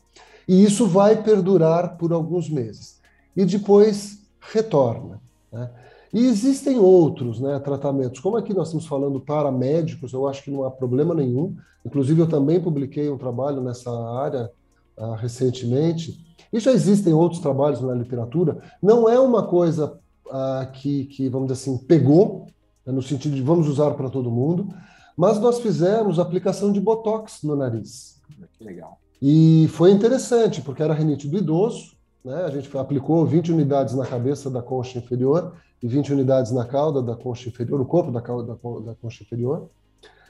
e 0.47 0.63
isso 0.63 0.85
vai 0.85 1.23
perdurar 1.23 1.97
por 1.97 2.13
alguns 2.13 2.47
meses. 2.47 2.99
E 3.35 3.43
depois 3.45 4.19
retorna. 4.39 5.19
Né? 5.51 5.71
E 6.15 6.27
existem 6.27 6.79
outros 6.79 7.41
né, 7.41 7.59
tratamentos, 7.59 8.21
como 8.21 8.37
aqui 8.37 8.53
nós 8.53 8.69
estamos 8.69 8.87
falando 8.87 9.19
para 9.19 9.51
médicos, 9.51 10.13
eu 10.13 10.25
acho 10.29 10.45
que 10.45 10.49
não 10.49 10.63
há 10.63 10.71
problema 10.71 11.13
nenhum. 11.13 11.57
Inclusive, 11.85 12.21
eu 12.21 12.29
também 12.29 12.57
publiquei 12.57 13.09
um 13.09 13.17
trabalho 13.17 13.61
nessa 13.61 13.91
área 14.17 14.49
uh, 14.97 15.11
recentemente, 15.15 16.25
e 16.53 16.59
já 16.61 16.71
existem 16.71 17.11
outros 17.11 17.41
trabalhos 17.41 17.81
na 17.81 17.93
literatura. 17.93 18.61
Não 18.81 19.09
é 19.09 19.19
uma 19.19 19.45
coisa 19.45 19.99
uh, 20.27 20.71
que, 20.71 21.03
que, 21.07 21.27
vamos 21.27 21.49
dizer 21.49 21.61
assim, 21.61 21.77
pegou, 21.85 22.47
né, 22.85 22.93
no 22.93 23.01
sentido 23.01 23.35
de 23.35 23.41
vamos 23.41 23.67
usar 23.67 23.91
para 23.91 24.09
todo 24.09 24.31
mundo, 24.31 24.69
mas 25.17 25.37
nós 25.37 25.59
fizemos 25.59 26.17
aplicação 26.17 26.71
de 26.71 26.79
botox 26.79 27.43
no 27.43 27.57
nariz. 27.57 28.21
Que 28.57 28.63
legal. 28.63 29.01
E 29.21 29.67
foi 29.73 29.91
interessante, 29.91 30.61
porque 30.61 30.81
era 30.81 30.93
rinite 30.93 31.27
do 31.27 31.37
idoso, 31.37 31.93
né? 32.23 32.45
A 32.45 32.49
gente 32.49 32.75
aplicou 32.77 33.23
20 33.25 33.51
unidades 33.51 33.93
na 33.93 34.05
cabeça 34.05 34.49
da 34.49 34.61
concha 34.61 34.97
inferior 34.97 35.53
e 35.81 35.87
20 35.87 36.13
unidades 36.13 36.51
na 36.51 36.65
cauda 36.65 37.01
da 37.01 37.15
concha 37.15 37.49
inferior, 37.49 37.79
no 37.79 37.85
corpo 37.85 38.11
da, 38.11 38.21
cauda, 38.21 38.57
da, 38.83 38.95
concha 38.95 39.23
inferior. 39.23 39.69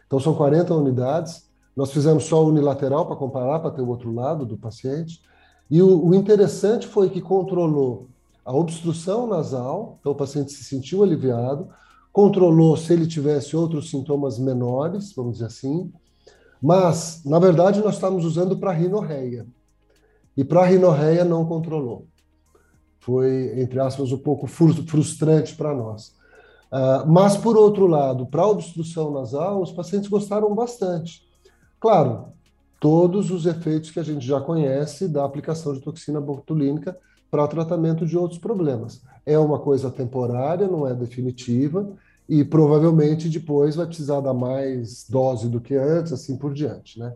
Então 0.06 0.20
são 0.20 0.36
40 0.36 0.74
unidades. 0.74 1.50
Nós 1.76 1.92
fizemos 1.92 2.26
só 2.26 2.46
unilateral 2.46 3.06
para 3.06 3.16
comparar, 3.16 3.60
para 3.60 3.72
ter 3.72 3.82
o 3.82 3.88
outro 3.88 4.14
lado 4.14 4.46
do 4.46 4.58
paciente. 4.58 5.22
E 5.70 5.82
o, 5.82 6.08
o 6.08 6.16
interessante 6.16 6.88
foi 6.88 7.10
que 7.10 7.22
controlou 7.22 8.08
a 8.44 8.54
obstrução 8.54 9.26
nasal, 9.26 9.98
então 10.00 10.12
o 10.12 10.16
paciente 10.16 10.52
se 10.52 10.64
sentiu 10.64 11.04
aliviado, 11.04 11.68
controlou 12.14 12.78
se 12.78 12.94
ele 12.94 13.08
tivesse 13.08 13.58
outros 13.58 13.90
sintomas 13.90 14.38
menores, 14.38 15.12
vamos 15.14 15.34
dizer 15.34 15.46
assim, 15.46 15.92
mas, 16.62 17.22
na 17.26 17.40
verdade, 17.40 17.82
nós 17.82 17.96
estávamos 17.96 18.26
usando 18.26 18.58
para 18.58 18.72
rinorreia. 18.72 19.46
E 20.38 20.44
para 20.44 20.66
rinorreia 20.66 21.24
não 21.24 21.46
controlou. 21.46 22.08
Foi, 23.06 23.62
entre 23.62 23.80
aspas, 23.80 24.12
um 24.12 24.18
pouco 24.18 24.48
frustrante 24.48 25.56
para 25.56 25.76
nós. 25.76 26.16
Uh, 26.72 27.06
mas, 27.06 27.38
por 27.38 27.56
outro 27.56 27.86
lado, 27.86 28.26
para 28.26 28.48
obstrução 28.48 29.12
nasal, 29.12 29.62
os 29.62 29.72
pacientes 29.72 30.10
gostaram 30.10 30.56
bastante. 30.56 31.22
Claro, 31.80 32.30
todos 32.80 33.30
os 33.30 33.46
efeitos 33.46 33.92
que 33.92 34.00
a 34.00 34.04
gente 34.04 34.26
já 34.26 34.42
conhece 34.42 35.08
da 35.08 35.24
aplicação 35.24 35.74
de 35.74 35.82
toxina 35.82 36.20
botulínica 36.20 36.98
para 37.30 37.48
tratamento 37.48 38.08
de 38.08 38.18
outros 38.18 38.40
problemas. 38.40 39.04
É 39.24 39.38
uma 39.38 39.60
coisa 39.60 39.92
temporária, 39.92 40.68
não 40.68 40.88
é 40.88 40.96
definitiva, 40.96 41.88
e 42.28 42.44
provavelmente 42.44 43.30
depois 43.30 43.76
vai 43.76 43.86
precisar 43.86 44.20
dar 44.22 44.34
mais 44.34 45.08
dose 45.08 45.48
do 45.48 45.62
que 45.62 45.76
antes, 45.76 46.12
assim 46.12 46.36
por 46.38 46.56
diante, 46.56 46.98
né? 46.98 47.14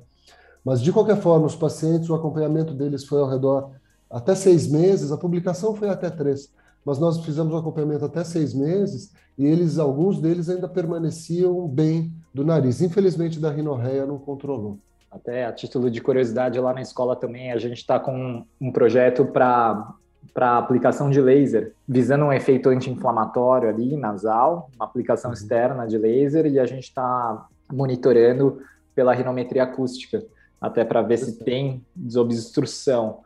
Mas 0.64 0.82
de 0.82 0.94
qualquer 0.94 1.20
forma, 1.20 1.48
os 1.48 1.56
pacientes, 1.56 2.12
o 2.12 2.14
acompanhamento 2.14 2.76
deles 2.76 3.06
foi 3.06 3.20
ao 3.20 3.28
redor 3.28 3.72
até 4.10 4.34
seis 4.36 4.68
meses, 4.68 5.12
a 5.12 5.18
publicação 5.18 5.76
foi 5.76 5.90
até 5.90 6.10
três, 6.10 6.52
mas 6.84 6.98
nós 6.98 7.24
fizemos 7.24 7.54
o 7.54 7.58
acompanhamento 7.58 8.06
até 8.06 8.24
seis 8.24 8.54
meses 8.54 9.12
e 9.38 9.46
eles, 9.46 9.78
alguns 9.78 10.20
deles 10.20 10.50
ainda 10.50 10.68
permaneciam 10.68 11.68
bem 11.68 12.12
do 12.34 12.44
nariz. 12.44 12.82
Infelizmente, 12.82 13.40
da 13.40 13.52
rinorreia 13.52 14.06
não 14.06 14.18
controlou. 14.18 14.78
Até 15.12 15.46
a 15.46 15.52
título 15.52 15.90
de 15.90 16.02
curiosidade, 16.02 16.60
lá 16.60 16.74
na 16.74 16.82
escola 16.82 17.16
também 17.16 17.52
a 17.52 17.58
gente 17.58 17.78
está 17.78 18.00
com 18.00 18.46
um 18.60 18.72
projeto 18.72 19.26
para 19.26 19.96
para 20.34 20.58
aplicação 20.58 21.10
de 21.10 21.20
laser, 21.22 21.74
visando 21.88 22.26
um 22.26 22.34
efeito 22.34 22.70
anti-inflamatório 22.70 23.70
ali, 23.70 23.96
nasal, 23.96 24.70
uma 24.76 24.86
aplicação 24.86 25.32
uhum. 25.32 25.34
externa 25.34 25.88
de 25.88 25.98
laser, 25.98 26.46
e 26.46 26.60
a 26.60 26.66
gente 26.66 26.84
está 26.84 27.48
monitorando 27.72 28.62
pela 28.94 29.14
rinometria 29.14 29.64
acústica, 29.64 30.24
até 30.60 30.84
para 30.84 31.02
ver 31.02 31.18
se 31.18 31.44
tem 31.44 31.84
desobstrução. 31.96 33.20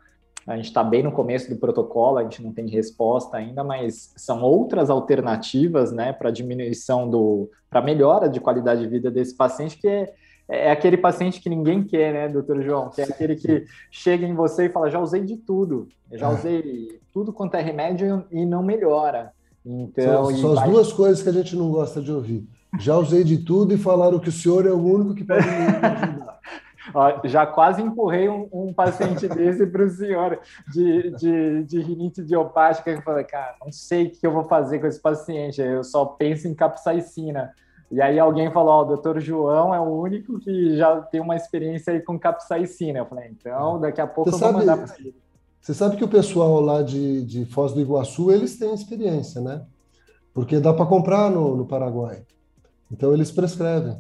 A 0.46 0.56
gente 0.56 0.66
está 0.66 0.84
bem 0.84 1.04
no 1.04 1.12
começo 1.12 1.50
do 1.50 1.56
protocolo, 1.56 2.18
a 2.18 2.24
gente 2.24 2.44
não 2.44 2.52
tem 2.52 2.68
resposta 2.68 3.38
ainda, 3.38 3.64
mas 3.64 4.14
são 4.18 4.42
outras 4.42 4.90
alternativas, 4.90 5.92
né, 5.92 6.12
para 6.12 6.32
diminuição 6.32 7.10
do, 7.10 7.50
para 7.70 7.82
melhora 7.82 8.28
de 8.28 8.40
qualidade 8.40 8.82
de 8.82 8.88
vida 8.88 9.10
desse 9.10 9.36
paciente, 9.36 9.78
que 9.78 9.88
é 9.88 10.14
é 10.48 10.72
aquele 10.72 10.98
paciente 10.98 11.40
que 11.40 11.50
ninguém 11.50 11.84
quer, 11.84 12.14
né, 12.14 12.28
doutor 12.28 12.62
João? 12.62 12.90
Que 12.90 13.02
é 13.02 13.06
aquele 13.06 13.36
que 13.36 13.66
chega 13.90 14.26
em 14.26 14.34
você 14.34 14.66
e 14.66 14.70
fala: 14.70 14.90
já 14.90 15.00
usei 15.00 15.24
de 15.24 15.38
tudo, 15.38 15.88
já 16.12 16.30
é. 16.30 16.34
usei 16.34 17.00
tudo 17.14 17.32
quanto 17.32 17.56
é 17.56 17.62
remédio 17.62 18.26
e 18.30 18.46
não 18.46 18.62
melhora. 18.62 19.32
Então, 19.66 20.26
são, 20.26 20.38
são 20.38 20.56
vai... 20.56 20.66
as 20.66 20.72
duas 20.72 20.94
coisas 20.94 21.24
que 21.24 21.30
a 21.30 21.34
gente 21.34 21.56
não 21.56 21.72
gosta 21.72 22.02
de 22.02 22.12
ouvir. 22.12 22.46
Já 22.80 22.98
usei 22.98 23.24
de 23.24 23.38
tudo 23.38 23.74
e 23.74 23.78
falaram 23.78 24.20
que 24.20 24.30
o 24.30 24.32
senhor 24.32 24.66
é 24.66 24.72
o 24.72 24.84
único 24.84 25.14
que 25.14 25.24
pode 25.24 25.46
me 25.46 25.54
ajudar. 25.54 26.23
Ó, 26.94 27.28
já 27.28 27.46
quase 27.46 27.82
empurrei 27.82 28.30
um, 28.30 28.48
um 28.52 28.74
paciente 28.74 29.28
desse 29.30 29.66
para 29.66 29.84
o 29.84 29.90
senhor 29.90 30.40
de, 30.72 31.12
de, 31.12 31.64
de 31.64 31.82
rinite 31.82 32.22
idiopática. 32.22 32.92
Eu 32.92 33.02
falei, 33.02 33.24
cara, 33.24 33.56
não 33.64 33.72
sei 33.72 34.08
o 34.08 34.12
que 34.12 34.26
eu 34.26 34.32
vou 34.32 34.44
fazer 34.44 34.80
com 34.80 34.88
esse 34.88 35.00
paciente. 35.00 35.62
Eu 35.62 35.84
só 35.84 36.06
penso 36.06 36.48
em 36.48 36.54
capsaicina. 36.54 37.52
E 37.92 38.02
aí 38.02 38.20
alguém 38.20 38.52
falou, 38.52 38.80
oh, 38.80 38.82
o 38.82 38.86
doutor 38.86 39.20
João 39.20 39.74
é 39.74 39.80
o 39.80 39.84
único 39.84 40.40
que 40.40 40.76
já 40.78 41.00
tem 41.02 41.22
uma 41.22 41.36
experiência 41.36 41.94
aí 41.94 42.02
com 42.02 42.18
capsaicina. 42.18 43.00
Eu 43.00 43.06
falei, 43.06 43.30
então 43.30 43.80
daqui 43.80 44.02
a 44.02 44.08
pouco 44.08 44.32
você 44.32 44.36
eu 44.36 44.40
vou 44.40 44.62
sabe, 44.62 44.66
mandar 44.66 44.86
para 44.86 44.96
ele. 45.00 45.16
Você 45.62 45.74
sabe 45.74 45.96
que 45.96 46.04
o 46.04 46.10
pessoal 46.10 46.60
lá 46.60 46.82
de, 46.82 47.24
de 47.24 47.46
Foz 47.46 47.72
do 47.72 47.80
Iguaçu, 47.80 48.32
eles 48.32 48.58
têm 48.58 48.74
experiência, 48.74 49.40
né? 49.42 49.64
Porque 50.34 50.60
dá 50.60 50.74
para 50.74 50.86
comprar 50.86 51.30
no, 51.30 51.56
no 51.56 51.66
Paraguai. 51.66 52.24
Então 52.92 53.14
eles 53.14 53.32
prescrevem. 53.32 53.98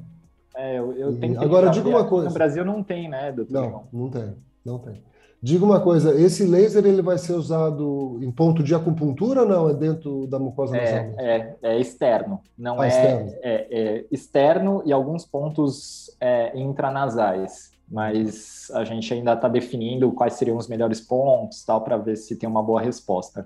É, 0.55 0.77
eu, 0.77 0.91
eu 0.93 1.19
tenho 1.19 1.37
que 1.37 1.43
Agora 1.43 1.69
diga 1.69 1.89
uma 1.89 2.05
coisa. 2.05 2.27
No 2.27 2.33
Brasil 2.33 2.65
não 2.65 2.83
tem, 2.83 3.09
né, 3.09 3.31
doutor? 3.31 3.53
Não, 3.53 3.83
não 3.91 4.09
tem, 4.09 4.35
não 4.63 4.79
tem. 4.79 5.03
Diga 5.43 5.65
uma 5.65 5.81
coisa, 5.81 6.15
esse 6.17 6.45
laser 6.45 6.85
ele 6.85 7.01
vai 7.01 7.17
ser 7.17 7.33
usado 7.33 8.17
em 8.21 8.31
ponto 8.31 8.63
de 8.63 8.73
acupuntura 8.73 9.41
ou 9.41 9.47
não? 9.47 9.69
É 9.69 9.73
dentro 9.73 10.25
da 10.27 10.39
mucosa 10.39 10.77
nasal? 10.77 10.99
É, 11.17 11.17
é, 11.17 11.57
é 11.63 11.79
externo, 11.81 12.39
não 12.57 12.79
ah, 12.79 12.85
é, 12.85 12.87
externo. 12.87 13.33
É, 13.41 13.67
é, 13.69 14.05
externo 14.09 14.81
e 14.85 14.93
alguns 14.93 15.25
pontos 15.25 16.15
é, 16.21 16.57
intranasais. 16.57 17.73
Mas 17.91 18.71
a 18.73 18.85
gente 18.85 19.13
ainda 19.13 19.33
está 19.33 19.49
definindo 19.49 20.13
quais 20.13 20.35
seriam 20.35 20.55
os 20.55 20.69
melhores 20.69 21.01
pontos, 21.01 21.61
tal, 21.65 21.81
para 21.81 21.97
ver 21.97 22.15
se 22.15 22.37
tem 22.37 22.47
uma 22.47 22.63
boa 22.63 22.81
resposta. 22.81 23.45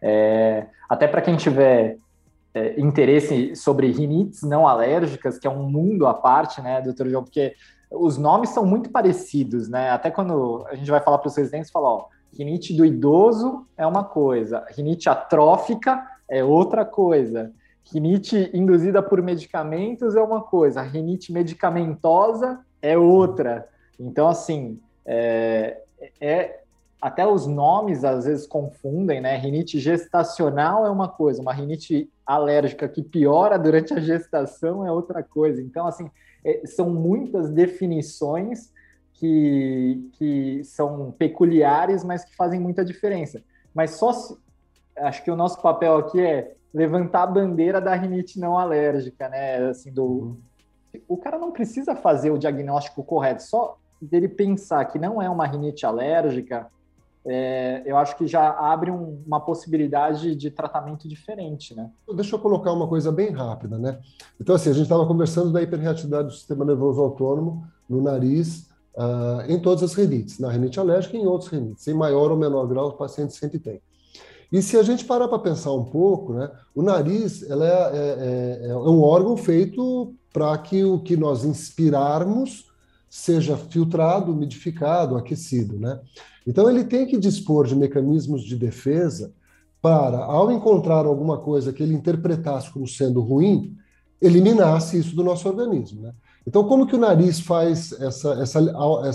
É, 0.00 0.66
até 0.88 1.06
para 1.06 1.20
quem 1.20 1.36
tiver 1.36 1.98
é, 2.56 2.80
interesse 2.80 3.54
sobre 3.54 3.92
rinites 3.92 4.42
não 4.42 4.66
alérgicas, 4.66 5.38
que 5.38 5.46
é 5.46 5.50
um 5.50 5.68
mundo 5.68 6.06
à 6.06 6.14
parte, 6.14 6.62
né, 6.62 6.80
doutor 6.80 7.06
João, 7.06 7.22
porque 7.22 7.54
os 7.90 8.16
nomes 8.16 8.48
são 8.48 8.64
muito 8.64 8.88
parecidos, 8.88 9.68
né? 9.68 9.90
Até 9.90 10.10
quando 10.10 10.64
a 10.70 10.74
gente 10.74 10.90
vai 10.90 11.00
falar 11.00 11.18
para 11.18 11.28
os 11.28 11.36
residentes, 11.36 11.70
fala, 11.70 11.88
ó, 11.88 12.06
rinite 12.32 12.74
do 12.74 12.82
idoso 12.82 13.66
é 13.76 13.86
uma 13.86 14.04
coisa, 14.04 14.64
rinite 14.70 15.06
atrófica 15.06 16.02
é 16.26 16.42
outra 16.42 16.82
coisa, 16.86 17.52
rinite 17.92 18.50
induzida 18.54 19.02
por 19.02 19.20
medicamentos 19.20 20.16
é 20.16 20.22
uma 20.22 20.40
coisa, 20.40 20.80
rinite 20.80 21.32
medicamentosa 21.32 22.60
é 22.80 22.96
outra. 22.96 23.68
Então, 24.00 24.28
assim, 24.28 24.80
é, 25.04 25.82
é 26.18 26.60
até 27.02 27.26
os 27.26 27.46
nomes 27.46 28.02
às 28.02 28.24
vezes 28.24 28.46
confundem, 28.46 29.20
né? 29.20 29.36
Rinite 29.36 29.78
gestacional 29.78 30.86
é 30.86 30.90
uma 30.90 31.08
coisa, 31.08 31.42
uma 31.42 31.52
rinite 31.52 32.10
alérgica 32.26 32.88
que 32.88 33.02
piora 33.02 33.58
durante 33.58 33.94
a 33.94 34.00
gestação 34.00 34.84
é 34.84 34.90
outra 34.90 35.22
coisa. 35.22 35.62
Então, 35.62 35.86
assim, 35.86 36.10
é, 36.44 36.66
são 36.66 36.90
muitas 36.90 37.50
definições 37.50 38.72
que, 39.12 40.10
que 40.14 40.62
são 40.64 41.12
peculiares, 41.12 42.02
mas 42.04 42.24
que 42.24 42.34
fazem 42.34 42.60
muita 42.60 42.84
diferença. 42.84 43.42
Mas 43.72 43.92
só 43.92 44.12
se, 44.12 44.36
acho 44.98 45.22
que 45.22 45.30
o 45.30 45.36
nosso 45.36 45.60
papel 45.62 45.96
aqui 45.96 46.20
é 46.20 46.54
levantar 46.72 47.22
a 47.22 47.26
bandeira 47.26 47.80
da 47.80 47.94
rinite 47.94 48.38
não 48.38 48.58
alérgica, 48.58 49.28
né? 49.28 49.68
Assim, 49.68 49.92
do, 49.92 50.04
uhum. 50.04 50.36
o 51.08 51.16
cara 51.16 51.38
não 51.38 51.50
precisa 51.50 51.94
fazer 51.94 52.30
o 52.30 52.38
diagnóstico 52.38 53.02
correto, 53.02 53.42
só 53.42 53.78
dele 54.00 54.28
pensar 54.28 54.84
que 54.84 54.98
não 54.98 55.22
é 55.22 55.30
uma 55.30 55.46
rinite 55.46 55.86
alérgica, 55.86 56.70
é, 57.26 57.82
eu 57.84 57.96
acho 57.96 58.16
que 58.16 58.26
já 58.26 58.50
abre 58.50 58.90
um, 58.90 59.20
uma 59.26 59.40
possibilidade 59.40 60.36
de 60.36 60.50
tratamento 60.50 61.08
diferente, 61.08 61.74
né? 61.74 61.90
Deixa 62.14 62.36
eu 62.36 62.38
colocar 62.38 62.72
uma 62.72 62.86
coisa 62.86 63.10
bem 63.10 63.30
rápida, 63.30 63.76
né? 63.78 63.98
Então, 64.40 64.54
assim, 64.54 64.70
a 64.70 64.72
gente 64.72 64.84
estava 64.84 65.04
conversando 65.06 65.52
da 65.52 65.60
hiperreatividade 65.60 66.28
do 66.28 66.34
sistema 66.34 66.64
nervoso 66.64 67.00
autônomo 67.02 67.66
no 67.88 68.00
nariz, 68.00 68.68
uh, 68.94 69.42
em 69.48 69.60
todas 69.60 69.82
as 69.82 69.94
rinites, 69.94 70.38
na 70.38 70.50
rinite 70.50 70.78
alérgica 70.78 71.16
e 71.16 71.20
em 71.20 71.26
outros 71.26 71.50
rinites, 71.50 71.86
em 71.88 71.94
maior 71.94 72.30
ou 72.30 72.36
menor 72.36 72.66
grau, 72.66 72.88
o 72.88 72.92
paciente 72.92 73.34
sempre 73.34 73.58
tem. 73.58 73.80
E 74.52 74.62
se 74.62 74.76
a 74.76 74.82
gente 74.84 75.04
parar 75.04 75.26
para 75.26 75.40
pensar 75.40 75.72
um 75.72 75.84
pouco, 75.84 76.32
né, 76.32 76.48
o 76.74 76.80
nariz 76.80 77.48
ela 77.50 77.66
é, 77.66 77.70
é, 77.70 78.66
é, 78.66 78.68
é 78.68 78.76
um 78.76 79.02
órgão 79.02 79.36
feito 79.36 80.14
para 80.32 80.56
que 80.58 80.84
o 80.84 81.00
que 81.00 81.16
nós 81.16 81.44
inspirarmos 81.44 82.66
seja 83.16 83.56
filtrado, 83.56 84.30
umidificado, 84.30 85.16
aquecido, 85.16 85.78
né? 85.78 85.98
Então, 86.46 86.68
ele 86.68 86.84
tem 86.84 87.06
que 87.06 87.16
dispor 87.16 87.66
de 87.66 87.74
mecanismos 87.74 88.44
de 88.44 88.54
defesa 88.54 89.32
para, 89.80 90.18
ao 90.18 90.52
encontrar 90.52 91.06
alguma 91.06 91.38
coisa 91.38 91.72
que 91.72 91.82
ele 91.82 91.94
interpretasse 91.94 92.70
como 92.70 92.86
sendo 92.86 93.22
ruim, 93.22 93.74
eliminasse 94.20 94.98
isso 94.98 95.16
do 95.16 95.24
nosso 95.24 95.48
organismo. 95.48 96.02
Né? 96.02 96.12
Então, 96.46 96.64
como 96.68 96.86
que 96.86 96.94
o 96.94 96.98
nariz 96.98 97.40
faz 97.40 97.92
essa, 97.92 98.34
essa, 98.34 98.60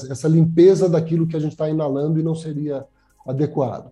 essa 0.10 0.28
limpeza 0.28 0.90
daquilo 0.90 1.28
que 1.28 1.38
a 1.38 1.40
gente 1.40 1.54
está 1.54 1.70
inalando 1.70 2.20
e 2.20 2.24
não 2.24 2.36
seria 2.36 2.86
adequado? 3.26 3.92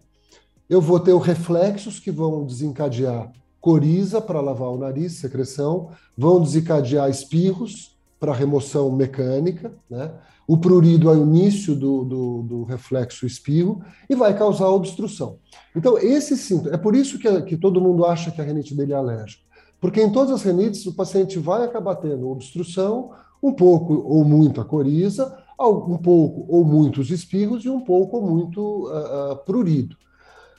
Eu 0.67 0.81
vou 0.81 0.99
ter 0.99 1.13
os 1.13 1.25
reflexos 1.25 1.99
que 1.99 2.11
vão 2.11 2.45
desencadear 2.45 3.31
coriza 3.61 4.21
para 4.21 4.41
lavar 4.41 4.69
o 4.69 4.77
nariz, 4.77 5.13
secreção, 5.13 5.91
vão 6.17 6.41
desencadear 6.41 7.09
espirros 7.09 7.98
para 8.19 8.33
remoção 8.33 8.91
mecânica, 8.91 9.71
né? 9.89 10.11
O 10.47 10.57
prurido 10.57 11.09
é 11.09 11.13
o 11.13 11.21
início 11.21 11.75
do, 11.75 12.03
do, 12.03 12.41
do, 12.41 12.63
reflexo 12.63 13.25
espirro 13.25 13.83
e 14.09 14.15
vai 14.15 14.35
causar 14.35 14.67
obstrução. 14.69 15.37
Então, 15.75 15.95
esse 15.99 16.35
síntoma, 16.35 16.73
é 16.73 16.77
por 16.77 16.95
isso 16.95 17.19
que, 17.19 17.41
que 17.43 17.55
todo 17.55 17.79
mundo 17.79 18.03
acha 18.03 18.31
que 18.31 18.41
a 18.41 18.43
renite 18.43 18.73
dele 18.73 18.93
é 18.93 18.95
alérgica. 18.95 19.43
Porque 19.79 20.01
em 20.01 20.11
todas 20.11 20.33
as 20.33 20.41
renites, 20.41 20.85
o 20.87 20.95
paciente 20.95 21.37
vai 21.37 21.63
acabar 21.63 21.95
tendo 21.97 22.29
obstrução, 22.29 23.11
um 23.41 23.53
pouco 23.53 23.93
ou 23.93 24.25
muito 24.25 24.59
a 24.59 24.65
coriza, 24.65 25.37
um 25.59 25.97
pouco 25.97 26.45
ou 26.47 26.65
muitos 26.65 27.11
espirros 27.11 27.63
e 27.63 27.69
um 27.69 27.81
pouco 27.81 28.17
ou 28.17 28.27
muito 28.27 28.87
uh, 28.87 29.33
uh, 29.33 29.35
prurido. 29.45 29.95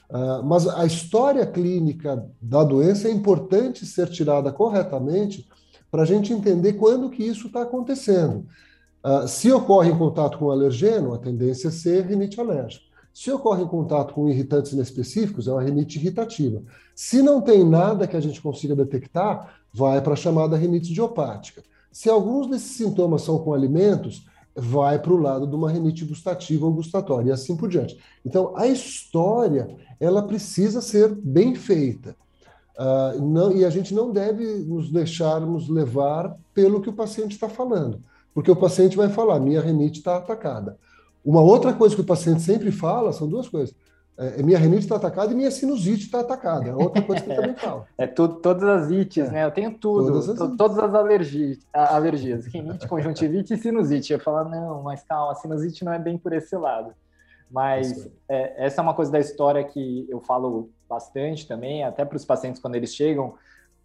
Uh, 0.09 0.43
mas 0.43 0.67
a 0.67 0.85
história 0.85 1.45
clínica 1.45 2.25
da 2.41 2.63
doença 2.63 3.07
é 3.07 3.11
importante 3.11 3.85
ser 3.85 4.09
tirada 4.09 4.51
corretamente 4.51 5.47
para 5.91 6.03
a 6.03 6.05
gente 6.05 6.31
entender 6.31 6.73
quando 6.73 7.09
que 7.09 7.21
isso 7.21 7.47
está 7.47 7.63
acontecendo. 7.63 8.45
Uh, 9.03 9.27
se 9.27 9.51
ocorre 9.51 9.91
em 9.91 9.97
contato 9.97 10.37
com 10.37 10.49
alergeno, 10.49 11.13
a 11.13 11.17
tendência 11.17 11.67
é 11.67 11.71
ser 11.71 12.05
rinite 12.05 12.39
alérgica. 12.39 12.85
Se 13.13 13.29
ocorre 13.29 13.63
em 13.63 13.67
contato 13.67 14.13
com 14.13 14.29
irritantes 14.29 14.71
inespecíficos, 14.71 15.47
é 15.47 15.51
uma 15.51 15.61
rinite 15.61 15.99
irritativa. 15.99 16.63
Se 16.95 17.21
não 17.21 17.41
tem 17.41 17.63
nada 17.63 18.07
que 18.07 18.15
a 18.15 18.21
gente 18.21 18.41
consiga 18.41 18.75
detectar, 18.75 19.53
vai 19.73 20.01
para 20.01 20.13
a 20.13 20.15
chamada 20.15 20.55
rinite 20.55 20.91
idiopática. 20.91 21.61
Se 21.91 22.09
alguns 22.09 22.47
desses 22.47 22.71
sintomas 22.71 23.23
são 23.23 23.39
com 23.39 23.53
alimentos, 23.53 24.25
vai 24.55 24.99
para 24.99 25.13
o 25.13 25.17
lado 25.17 25.45
de 25.45 25.55
uma 25.55 25.69
rinite 25.69 26.05
gustativa 26.05 26.65
ou 26.65 26.73
gustatória, 26.73 27.29
e 27.29 27.31
assim 27.31 27.55
por 27.55 27.69
diante. 27.69 27.97
Então, 28.25 28.53
a 28.55 28.67
história, 28.67 29.75
ela 29.99 30.23
precisa 30.23 30.81
ser 30.81 31.13
bem 31.13 31.53
feita. 31.55 32.15
Uh, 32.81 33.21
não, 33.21 33.51
e 33.51 33.63
a 33.63 33.69
gente 33.69 33.93
não 33.93 34.11
deve 34.11 34.45
nos 34.59 34.91
deixarmos 34.91 35.69
levar 35.69 36.35
pelo 36.53 36.81
que 36.81 36.89
o 36.89 36.93
paciente 36.93 37.33
está 37.33 37.47
falando 37.47 38.01
porque 38.33 38.51
o 38.51 38.55
paciente 38.55 38.97
vai 38.97 39.09
falar: 39.09 39.39
minha 39.39 39.61
renite 39.61 39.99
está 39.99 40.17
atacada. 40.17 40.77
Uma 41.23 41.41
outra 41.41 41.73
coisa 41.73 41.95
que 41.95 42.01
o 42.01 42.05
paciente 42.05 42.41
sempre 42.41 42.71
fala 42.71 43.13
são 43.13 43.27
duas 43.27 43.47
coisas. 43.47 43.75
É, 44.17 44.39
é 44.39 44.43
minha 44.43 44.57
renite 44.57 44.83
está 44.83 44.95
atacada 44.95 45.31
e 45.31 45.35
minha 45.35 45.51
sinusite 45.51 46.05
está 46.05 46.21
atacada. 46.21 46.69
É 46.69 46.75
outra 46.75 47.01
coisa 47.01 47.21
que 47.21 47.29
ele 47.29 47.39
também 47.41 47.55
fala. 47.55 47.85
É 47.97 48.07
tudo, 48.07 48.35
todas 48.35 48.63
as 48.63 48.89
ites, 48.89 49.27
é. 49.27 49.31
né? 49.31 49.45
Eu 49.45 49.51
tenho 49.51 49.77
tudo, 49.77 50.07
todas 50.07 50.29
as, 50.29 50.37
to, 50.37 50.57
todas 50.57 50.79
as 50.79 50.93
alergias, 50.93 51.59
alergias, 51.73 52.45
rinite, 52.47 52.87
conjuntivite 52.87 53.53
e 53.53 53.57
sinusite. 53.57 54.13
Eu 54.13 54.19
falo, 54.19 54.49
não, 54.49 54.81
mas 54.81 55.03
calma, 55.03 55.31
a 55.31 55.35
sinusite 55.35 55.85
não 55.85 55.93
é 55.93 55.99
bem 55.99 56.17
por 56.17 56.33
esse 56.33 56.55
lado. 56.55 56.93
Mas 57.49 58.09
é, 58.29 58.65
essa 58.65 58.79
é 58.79 58.83
uma 58.83 58.93
coisa 58.93 59.11
da 59.11 59.19
história 59.19 59.63
que 59.63 60.07
eu 60.09 60.21
falo 60.21 60.69
bastante 60.91 61.47
também, 61.47 61.83
até 61.83 62.03
para 62.03 62.17
os 62.17 62.25
pacientes 62.25 62.61
quando 62.61 62.75
eles 62.75 62.93
chegam. 62.93 63.35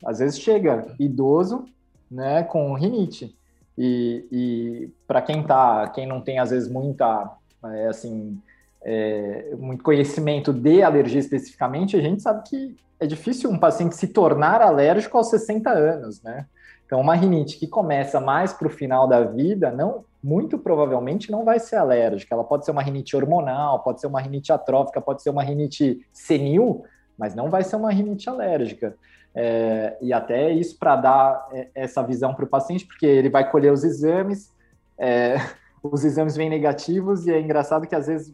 Às 0.04 0.18
vezes 0.18 0.40
chega 0.40 0.94
idoso, 0.98 1.64
né, 2.10 2.42
com 2.42 2.74
rinite. 2.74 3.36
E, 3.78 4.26
e 4.32 4.90
para 5.06 5.22
quem 5.22 5.42
tá, 5.42 5.88
quem 5.94 6.06
não 6.06 6.20
tem 6.20 6.38
às 6.38 6.50
vezes 6.50 6.68
muita, 6.68 7.32
é, 7.64 7.86
assim, 7.86 8.40
é, 8.82 9.54
muito 9.56 9.84
conhecimento 9.84 10.52
de 10.52 10.82
alergia 10.82 11.20
especificamente, 11.20 11.96
a 11.96 12.00
gente 12.00 12.22
sabe 12.22 12.48
que 12.48 12.76
é 12.98 13.06
difícil 13.06 13.50
um 13.50 13.58
paciente 13.58 13.94
se 13.94 14.08
tornar 14.08 14.60
alérgico 14.60 15.16
aos 15.16 15.28
60 15.28 15.70
anos, 15.70 16.22
né? 16.22 16.46
Então, 16.86 17.00
uma 17.00 17.16
rinite 17.16 17.58
que 17.58 17.66
começa 17.66 18.20
mais 18.20 18.52
para 18.52 18.68
o 18.68 18.70
final 18.70 19.08
da 19.08 19.24
vida, 19.24 19.72
não, 19.72 20.04
muito 20.22 20.56
provavelmente 20.56 21.30
não 21.30 21.44
vai 21.44 21.58
ser 21.58 21.76
alérgica. 21.76 22.34
Ela 22.34 22.44
pode 22.44 22.64
ser 22.64 22.70
uma 22.70 22.82
rinite 22.82 23.16
hormonal, 23.16 23.80
pode 23.80 24.00
ser 24.00 24.06
uma 24.06 24.20
rinite 24.20 24.52
atrófica, 24.52 25.00
pode 25.00 25.20
ser 25.20 25.30
uma 25.30 25.42
rinite 25.42 26.00
senil, 26.12 26.84
mas 27.18 27.34
não 27.34 27.50
vai 27.50 27.64
ser 27.64 27.74
uma 27.76 27.92
rinite 27.92 28.28
alérgica. 28.28 28.96
É, 29.34 29.96
e 30.00 30.12
até 30.12 30.50
isso 30.50 30.78
para 30.78 30.96
dar 30.96 31.48
é, 31.52 31.68
essa 31.74 32.02
visão 32.02 32.32
para 32.34 32.44
o 32.44 32.48
paciente, 32.48 32.86
porque 32.86 33.04
ele 33.04 33.28
vai 33.28 33.50
colher 33.50 33.72
os 33.72 33.84
exames, 33.84 34.52
é, 34.96 35.36
os 35.82 36.04
exames 36.04 36.36
vêm 36.36 36.48
negativos, 36.48 37.26
e 37.26 37.32
é 37.32 37.40
engraçado 37.40 37.86
que 37.86 37.94
às 37.94 38.06
vezes 38.06 38.32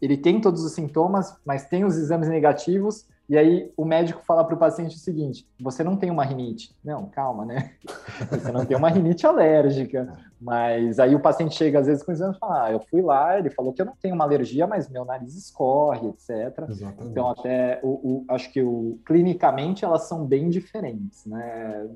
ele 0.00 0.16
tem 0.16 0.40
todos 0.40 0.64
os 0.64 0.72
sintomas, 0.72 1.36
mas 1.44 1.66
tem 1.66 1.84
os 1.84 1.96
exames 1.96 2.28
negativos, 2.28 3.06
e 3.28 3.38
aí 3.38 3.72
o 3.76 3.84
médico 3.84 4.22
fala 4.26 4.44
para 4.44 4.54
o 4.54 4.58
paciente 4.58 4.96
o 4.96 4.98
seguinte: 4.98 5.48
você 5.58 5.82
não 5.82 5.96
tem 5.96 6.10
uma 6.10 6.24
rinite. 6.24 6.74
Não, 6.84 7.06
calma, 7.06 7.44
né? 7.44 7.72
Você 8.30 8.52
não 8.52 8.64
tem 8.66 8.76
uma 8.76 8.90
rinite 8.90 9.26
alérgica. 9.26 10.12
Mas 10.40 10.98
aí 10.98 11.14
o 11.14 11.20
paciente 11.20 11.54
chega 11.54 11.78
às 11.78 11.86
vezes 11.86 12.02
com 12.02 12.12
exame 12.12 12.34
e 12.36 12.38
fala: 12.38 12.64
ah, 12.64 12.72
eu 12.72 12.80
fui 12.80 13.00
lá, 13.00 13.38
ele 13.38 13.48
falou 13.48 13.72
que 13.72 13.80
eu 13.80 13.86
não 13.86 13.96
tenho 13.96 14.14
uma 14.14 14.24
alergia, 14.24 14.66
mas 14.66 14.90
meu 14.90 15.04
nariz 15.04 15.34
escorre, 15.34 16.08
etc. 16.08 16.68
Exatamente. 16.68 17.10
Então, 17.10 17.30
até 17.30 17.80
o, 17.82 17.88
o, 17.88 18.24
acho 18.28 18.52
que 18.52 18.62
o, 18.62 18.98
clinicamente 19.06 19.84
elas 19.84 20.02
são 20.02 20.26
bem 20.26 20.50
diferentes, 20.50 21.24
né? 21.24 21.88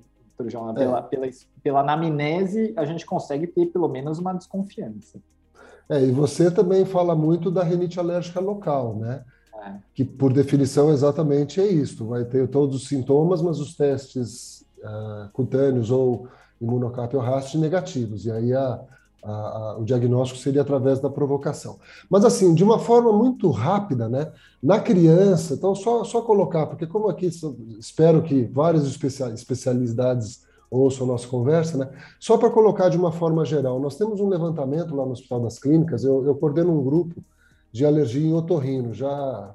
João, 0.47 0.73
pela, 0.73 0.99
é. 0.99 1.03
pela, 1.03 1.27
pela 1.62 1.81
anamnese, 1.81 2.73
a 2.77 2.85
gente 2.85 3.05
consegue 3.05 3.47
ter 3.47 3.67
pelo 3.67 3.88
menos 3.88 4.19
uma 4.19 4.33
desconfiança. 4.33 5.21
É, 5.88 6.01
e 6.01 6.12
você 6.12 6.51
também 6.51 6.85
fala 6.85 7.17
muito 7.17 7.51
da 7.51 7.64
rinite 7.64 7.99
alérgica 7.99 8.38
local, 8.38 8.95
né? 8.97 9.25
Que, 9.94 10.05
por 10.05 10.33
definição, 10.33 10.90
exatamente 10.90 11.61
é 11.61 11.66
isso. 11.66 12.07
Vai 12.07 12.25
ter 12.25 12.49
todos 12.49 12.77
os 12.77 12.88
sintomas, 12.88 13.42
mas 13.42 13.59
os 13.59 13.75
testes 13.75 14.64
uh, 14.79 15.29
cutâneos 15.33 15.90
ou 15.90 16.29
imunocapio 16.61 17.21
negativos. 17.59 18.27
E 18.27 18.31
aí 18.31 18.53
a, 18.53 18.81
a, 19.23 19.31
a, 19.31 19.79
o 19.79 19.85
diagnóstico 19.85 20.40
seria 20.40 20.62
através 20.62 21.01
da 21.01 21.11
provocação. 21.11 21.79
Mas, 22.09 22.25
assim, 22.25 22.55
de 22.55 22.64
uma 22.64 22.79
forma 22.79 23.12
muito 23.12 23.51
rápida, 23.51 24.09
né? 24.09 24.33
Na 24.62 24.81
criança, 24.81 25.55
então, 25.55 25.75
só, 25.75 26.05
só 26.05 26.23
colocar, 26.23 26.66
porque 26.66 26.87
como 26.87 27.09
aqui 27.09 27.31
espero 27.79 28.23
que 28.23 28.44
várias 28.44 28.85
especialidades 28.87 30.47
ouçam 30.71 31.07
a 31.07 31.12
nossa 31.12 31.27
conversa, 31.27 31.79
né? 31.79 31.88
Só 32.21 32.37
para 32.37 32.51
colocar 32.51 32.88
de 32.88 32.99
uma 32.99 33.12
forma 33.12 33.44
geral, 33.44 33.81
nós 33.81 33.97
temos 33.97 34.21
um 34.21 34.29
levantamento 34.29 34.94
lá 34.94 35.05
no 35.05 35.12
Hospital 35.12 35.40
das 35.40 35.59
Clínicas, 35.59 36.05
eu, 36.05 36.27
eu 36.27 36.35
coordeno 36.35 36.79
um 36.79 36.85
grupo 36.85 37.23
de 37.72 37.85
alergia 37.85 38.26
em 38.26 38.35
otorrino, 38.35 38.92
já 38.94 39.54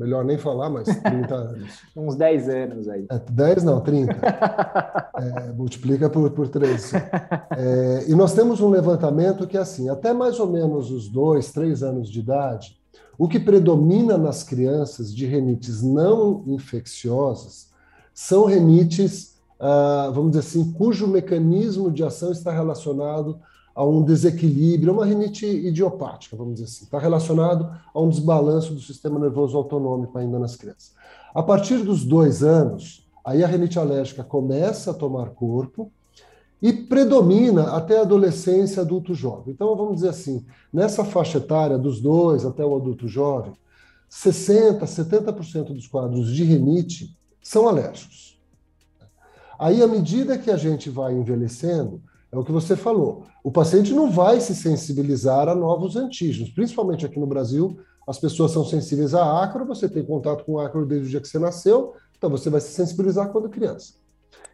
melhor 0.00 0.24
nem 0.24 0.38
falar, 0.38 0.70
mas 0.70 0.86
30 0.86 1.34
anos. 1.34 1.70
Uns 1.94 2.16
10 2.16 2.48
anos 2.48 2.88
aí. 2.88 3.06
É, 3.10 3.18
10 3.18 3.64
não, 3.64 3.80
30. 3.80 4.12
é, 4.16 5.52
multiplica 5.52 6.08
por, 6.08 6.30
por 6.30 6.48
3. 6.48 6.92
É, 6.94 8.04
e 8.08 8.14
nós 8.14 8.32
temos 8.32 8.60
um 8.60 8.70
levantamento 8.70 9.46
que 9.46 9.58
é 9.58 9.60
assim, 9.60 9.90
até 9.90 10.12
mais 10.14 10.40
ou 10.40 10.46
menos 10.46 10.90
os 10.90 11.08
2, 11.08 11.52
3 11.52 11.82
anos 11.82 12.08
de 12.10 12.20
idade, 12.20 12.80
o 13.18 13.28
que 13.28 13.38
predomina 13.38 14.16
nas 14.16 14.42
crianças 14.42 15.14
de 15.14 15.26
renites 15.26 15.82
não 15.82 16.42
infecciosas 16.46 17.68
são 18.14 18.46
renites, 18.46 19.38
ah, 19.58 20.10
vamos 20.14 20.30
dizer 20.30 20.40
assim, 20.40 20.72
cujo 20.72 21.06
mecanismo 21.06 21.90
de 21.90 22.02
ação 22.02 22.32
está 22.32 22.50
relacionado 22.50 23.38
a 23.80 23.84
um 23.86 24.02
desequilíbrio, 24.02 24.92
uma 24.92 25.06
rinite 25.06 25.46
idiopática, 25.46 26.36
vamos 26.36 26.52
dizer 26.52 26.66
assim. 26.66 26.84
Está 26.84 26.98
relacionado 26.98 27.66
a 27.94 27.98
um 27.98 28.10
desbalanço 28.10 28.74
do 28.74 28.80
sistema 28.80 29.18
nervoso 29.18 29.56
autonômico 29.56 30.18
ainda 30.18 30.38
nas 30.38 30.54
crianças. 30.54 30.92
A 31.34 31.42
partir 31.42 31.78
dos 31.78 32.04
dois 32.04 32.42
anos, 32.42 33.08
aí 33.24 33.42
a 33.42 33.46
rinite 33.46 33.78
alérgica 33.78 34.22
começa 34.22 34.90
a 34.90 34.94
tomar 34.94 35.30
corpo 35.30 35.90
e 36.60 36.74
predomina 36.74 37.74
até 37.74 37.96
a 37.96 38.02
adolescência, 38.02 38.82
adulto 38.82 39.14
jovem. 39.14 39.54
Então, 39.54 39.74
vamos 39.74 39.94
dizer 39.94 40.10
assim, 40.10 40.44
nessa 40.70 41.02
faixa 41.02 41.38
etária 41.38 41.78
dos 41.78 42.02
dois 42.02 42.44
até 42.44 42.62
o 42.62 42.76
adulto 42.76 43.08
jovem, 43.08 43.54
60%, 44.10 44.80
70% 44.80 45.72
dos 45.72 45.86
quadros 45.86 46.30
de 46.34 46.44
rinite 46.44 47.16
são 47.42 47.66
alérgicos. 47.66 48.38
Aí, 49.58 49.82
à 49.82 49.86
medida 49.86 50.36
que 50.36 50.50
a 50.50 50.58
gente 50.58 50.90
vai 50.90 51.14
envelhecendo, 51.14 52.02
é 52.32 52.38
o 52.38 52.44
que 52.44 52.52
você 52.52 52.76
falou. 52.76 53.24
O 53.42 53.50
paciente 53.50 53.92
não 53.92 54.10
vai 54.10 54.40
se 54.40 54.54
sensibilizar 54.54 55.48
a 55.48 55.54
novos 55.54 55.96
antígenos, 55.96 56.50
principalmente 56.50 57.04
aqui 57.04 57.18
no 57.18 57.26
Brasil. 57.26 57.78
As 58.06 58.18
pessoas 58.18 58.52
são 58.52 58.64
sensíveis 58.64 59.14
a 59.14 59.42
ácaro, 59.42 59.66
você 59.66 59.88
tem 59.88 60.04
contato 60.04 60.44
com 60.44 60.58
ácaro 60.58 60.86
desde 60.86 61.06
o 61.06 61.10
dia 61.10 61.20
que 61.20 61.28
você 61.28 61.38
nasceu, 61.38 61.94
então 62.16 62.30
você 62.30 62.48
vai 62.48 62.60
se 62.60 62.72
sensibilizar 62.72 63.30
quando 63.30 63.48
criança. 63.48 63.94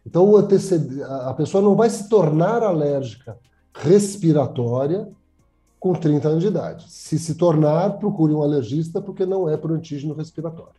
Então 0.05 0.35
a 0.37 1.33
pessoa 1.33 1.61
não 1.61 1.75
vai 1.75 1.89
se 1.89 2.09
tornar 2.09 2.63
alérgica 2.63 3.37
respiratória 3.73 5.07
com 5.79 5.93
30 5.93 6.27
anos 6.27 6.41
de 6.41 6.47
idade. 6.47 6.91
Se 6.91 7.19
se 7.19 7.35
tornar, 7.35 7.97
procure 7.99 8.33
um 8.33 8.41
alergista, 8.41 9.01
porque 9.01 9.25
não 9.25 9.47
é 9.47 9.55
por 9.55 9.71
antígeno 9.71 10.13
respiratório. 10.13 10.73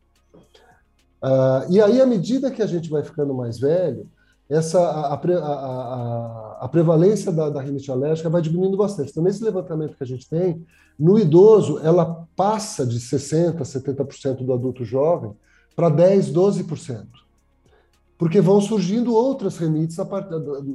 Uh, 1.22 1.70
e 1.70 1.80
aí, 1.80 2.00
à 2.00 2.06
medida 2.06 2.50
que 2.50 2.62
a 2.62 2.66
gente 2.66 2.88
vai 2.90 3.02
ficando 3.02 3.34
mais 3.34 3.58
velho, 3.58 4.08
essa 4.48 4.80
a, 4.80 5.14
a, 5.14 6.58
a, 6.62 6.68
prevalência 6.68 7.30
da, 7.30 7.50
da, 7.50 7.60
rinite 7.60 7.90
alérgica 7.90 8.30
vai 8.30 8.40
diminuindo 8.40 8.76
bastante. 8.76 9.10
Então, 9.10 9.22
nesse 9.22 9.44
levantamento 9.44 9.96
que 9.96 10.02
a 10.02 10.06
gente 10.06 10.28
tem, 10.28 10.64
no 10.98 11.18
idoso, 11.18 11.78
ela 11.80 12.26
passa 12.34 12.86
de 12.86 12.98
60%, 12.98 13.58
70% 13.58 14.44
do 14.44 14.52
adulto 14.52 14.84
jovem 14.84 15.32
para 15.76 15.90
10%, 15.90 16.32
12%. 16.32 17.06
Porque 18.16 18.40
vão 18.40 18.60
surgindo 18.60 19.14
outras 19.14 19.58
rinites 19.58 19.96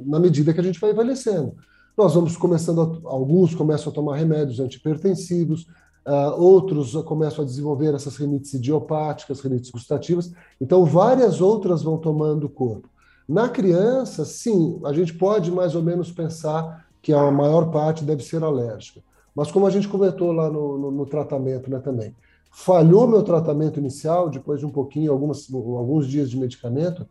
na 0.06 0.20
medida 0.20 0.54
que 0.54 0.60
a 0.60 0.64
gente 0.64 0.80
vai 0.80 0.92
envelhecendo. 0.92 1.54
Nós 1.96 2.14
vamos 2.14 2.36
começando, 2.36 2.80
a, 2.80 3.10
alguns 3.10 3.54
começam 3.54 3.90
a 3.90 3.94
tomar 3.94 4.16
remédios 4.16 4.60
antipertensivos, 4.60 5.66
uh, 6.06 6.40
outros 6.40 6.94
começam 7.02 7.44
a 7.44 7.46
desenvolver 7.46 7.92
essas 7.92 8.16
rinites 8.16 8.54
idiopáticas, 8.54 9.40
rinites 9.40 9.70
gustativas. 9.70 10.32
Então, 10.60 10.84
várias 10.84 11.40
outras 11.40 11.82
vão 11.82 11.98
tomando 11.98 12.48
corpo. 12.48 12.93
Na 13.28 13.48
criança, 13.48 14.24
sim, 14.24 14.80
a 14.84 14.92
gente 14.92 15.14
pode 15.14 15.50
mais 15.50 15.74
ou 15.74 15.82
menos 15.82 16.12
pensar 16.12 16.86
que 17.00 17.12
a 17.12 17.30
maior 17.30 17.70
parte 17.70 18.04
deve 18.04 18.22
ser 18.22 18.42
alérgica. 18.42 19.00
Mas 19.34 19.50
como 19.50 19.66
a 19.66 19.70
gente 19.70 19.88
comentou 19.88 20.30
lá 20.30 20.50
no, 20.50 20.78
no, 20.78 20.90
no 20.90 21.06
tratamento 21.06 21.70
né, 21.70 21.78
também, 21.80 22.14
falhou 22.50 23.08
meu 23.08 23.22
tratamento 23.22 23.80
inicial, 23.80 24.28
depois 24.28 24.60
de 24.60 24.66
um 24.66 24.70
pouquinho, 24.70 25.10
algumas, 25.10 25.52
alguns 25.52 26.06
dias 26.06 26.30
de 26.30 26.36
medicamento, 26.36 27.06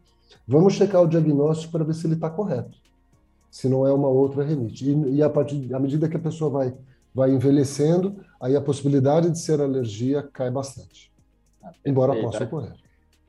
vamos 0.48 0.74
checar 0.74 1.02
o 1.02 1.08
diagnóstico 1.08 1.72
para 1.72 1.84
ver 1.84 1.96
se 1.96 2.06
ele 2.08 2.14
está 2.14 2.30
correto, 2.30 2.78
se 3.50 3.68
não 3.68 3.86
é 3.86 3.92
uma 3.92 4.08
outra 4.08 4.44
renite. 4.44 4.90
E, 4.90 5.16
e 5.16 5.24
a 5.24 5.30
partir, 5.30 5.74
à 5.74 5.80
medida 5.80 6.08
que 6.08 6.16
a 6.16 6.20
pessoa 6.20 6.50
vai, 6.50 6.74
vai 7.14 7.32
envelhecendo, 7.32 8.16
aí 8.40 8.56
a 8.56 8.62
possibilidade 8.62 9.30
de 9.30 9.40
ser 9.40 9.60
alergia 9.60 10.24
cai 10.32 10.50
bastante, 10.50 11.12
embora 11.86 12.20
possa 12.22 12.44
ocorrer 12.44 12.83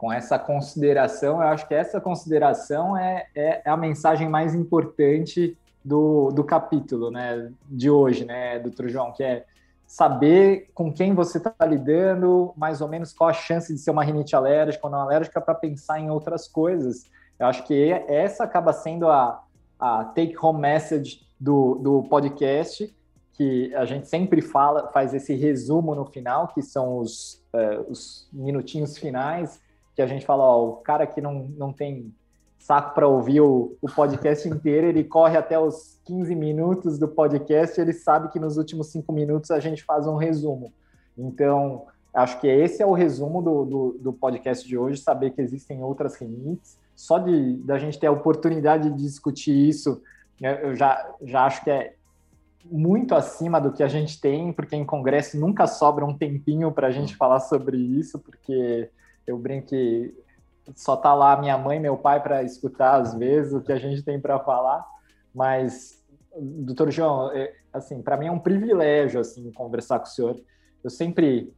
com 0.05 0.13
essa 0.13 0.39
consideração, 0.39 1.41
eu 1.41 1.49
acho 1.49 1.67
que 1.67 1.73
essa 1.73 1.99
consideração 1.99 2.95
é, 2.95 3.27
é, 3.35 3.63
é 3.65 3.71
a 3.71 3.77
mensagem 3.77 4.29
mais 4.29 4.55
importante 4.55 5.57
do, 5.83 6.31
do 6.31 6.45
capítulo 6.45 7.11
né, 7.11 7.51
de 7.67 7.89
hoje, 7.89 8.27
né, 8.27 8.59
doutor 8.59 8.91
João, 8.91 9.13
que 9.13 9.23
é 9.23 9.47
saber 9.87 10.69
com 10.75 10.93
quem 10.93 11.15
você 11.15 11.39
está 11.39 11.55
lidando, 11.65 12.53
mais 12.55 12.83
ou 12.83 12.89
menos 12.89 13.15
qual 13.15 13.31
a 13.31 13.33
chance 13.33 13.73
de 13.73 13.79
ser 13.81 13.93
uma 13.93 14.05
rinite 14.05 14.37
alérgica 14.37 14.87
ou 14.87 14.91
não 14.91 15.01
alérgica, 15.01 15.41
para 15.41 15.55
pensar 15.55 15.99
em 15.99 16.11
outras 16.11 16.47
coisas. 16.47 17.11
Eu 17.39 17.47
acho 17.47 17.65
que 17.67 17.91
essa 18.07 18.45
acaba 18.45 18.75
sendo 18.75 19.09
a, 19.09 19.43
a 19.81 20.05
take-home 20.05 20.61
message 20.61 21.27
do, 21.41 21.77
do 21.77 22.03
podcast, 22.11 22.95
que 23.33 23.75
a 23.75 23.87
gente 23.87 24.07
sempre 24.07 24.43
fala, 24.43 24.91
faz 24.93 25.15
esse 25.15 25.35
resumo 25.35 25.95
no 25.95 26.05
final, 26.05 26.49
que 26.49 26.61
são 26.61 26.99
os, 26.99 27.43
uh, 27.55 27.91
os 27.91 28.29
minutinhos 28.31 28.99
finais, 28.99 29.64
que 29.95 30.03
a 30.03 30.07
gente 30.07 30.27
fala, 30.27 30.43
ó, 30.43 30.69
o 30.69 30.77
cara 30.77 31.07
que 31.07 31.21
não, 31.21 31.49
não 31.57 31.73
tem 31.73 32.13
saco 32.59 32.95
para 32.95 33.07
ouvir 33.07 33.41
o, 33.41 33.77
o 33.81 33.89
podcast 33.89 34.49
inteiro, 34.49 34.87
ele 34.87 35.05
corre 35.05 35.37
até 35.37 35.59
os 35.59 36.01
15 36.05 36.35
minutos 36.35 36.99
do 36.99 37.07
podcast, 37.07 37.79
ele 37.81 37.93
sabe 37.93 38.29
que 38.31 38.41
nos 38.41 38.57
últimos 38.57 38.89
cinco 38.89 39.13
minutos 39.13 39.51
a 39.51 39.61
gente 39.61 39.85
faz 39.85 40.07
um 40.07 40.17
resumo. 40.17 40.73
Então, 41.17 41.87
acho 42.13 42.41
que 42.41 42.47
esse 42.47 42.83
é 42.83 42.87
o 42.87 42.93
resumo 42.93 43.43
do, 43.43 43.65
do, 43.65 43.99
do 44.01 44.13
podcast 44.13 44.67
de 44.67 44.79
hoje, 44.79 45.01
saber 45.01 45.31
que 45.31 45.43
existem 45.43 45.83
outras 45.83 46.17
rinites. 46.17 46.79
Só 46.97 47.19
de 47.19 47.57
da 47.59 47.79
gente 47.79 47.99
ter 47.99 48.07
a 48.07 48.13
oportunidade 48.13 48.89
de 48.89 49.03
discutir 49.03 49.69
isso, 49.69 50.01
né, 50.41 50.61
eu 50.63 50.75
já, 50.75 51.15
já 51.23 51.45
acho 51.45 51.63
que 51.65 51.71
é 51.71 51.95
muito 52.65 53.15
acima 53.15 53.61
do 53.61 53.73
que 53.73 53.83
a 53.83 53.89
gente 53.89 54.21
tem, 54.21 54.53
porque 54.53 54.75
em 54.75 54.85
congresso 54.87 55.39
nunca 55.39 55.67
sobra 55.67 56.05
um 56.05 56.17
tempinho 56.17 56.73
para 56.73 56.87
a 56.87 56.91
gente 56.91 57.15
falar 57.15 57.41
sobre 57.41 57.77
isso, 57.77 58.19
porque 58.19 58.89
eu 59.27 59.39
brinco 59.39 59.69
que 59.69 60.15
só 60.75 60.97
tá 60.97 61.13
lá 61.15 61.37
minha 61.37 61.59
mãe 61.59 61.77
e 61.77 61.81
meu 61.81 61.97
pai 61.97 62.23
para 62.23 62.43
escutar 62.43 63.01
às 63.01 63.15
vezes 63.15 63.53
o 63.53 63.61
que 63.61 63.73
a 63.73 63.79
gente 63.79 64.03
tem 64.03 64.21
para 64.21 64.39
falar, 64.39 64.85
mas 65.35 66.03
doutor 66.37 66.91
João, 66.91 67.31
é, 67.33 67.53
assim, 67.73 68.03
para 68.03 68.17
mim 68.17 68.27
é 68.27 68.33
um 68.33 68.39
privilégio 68.39 69.21
assim 69.21 69.51
conversar 69.53 69.99
com 69.99 70.07
o 70.07 70.09
senhor. 70.09 70.41
Eu 70.83 70.91
sempre 70.91 71.53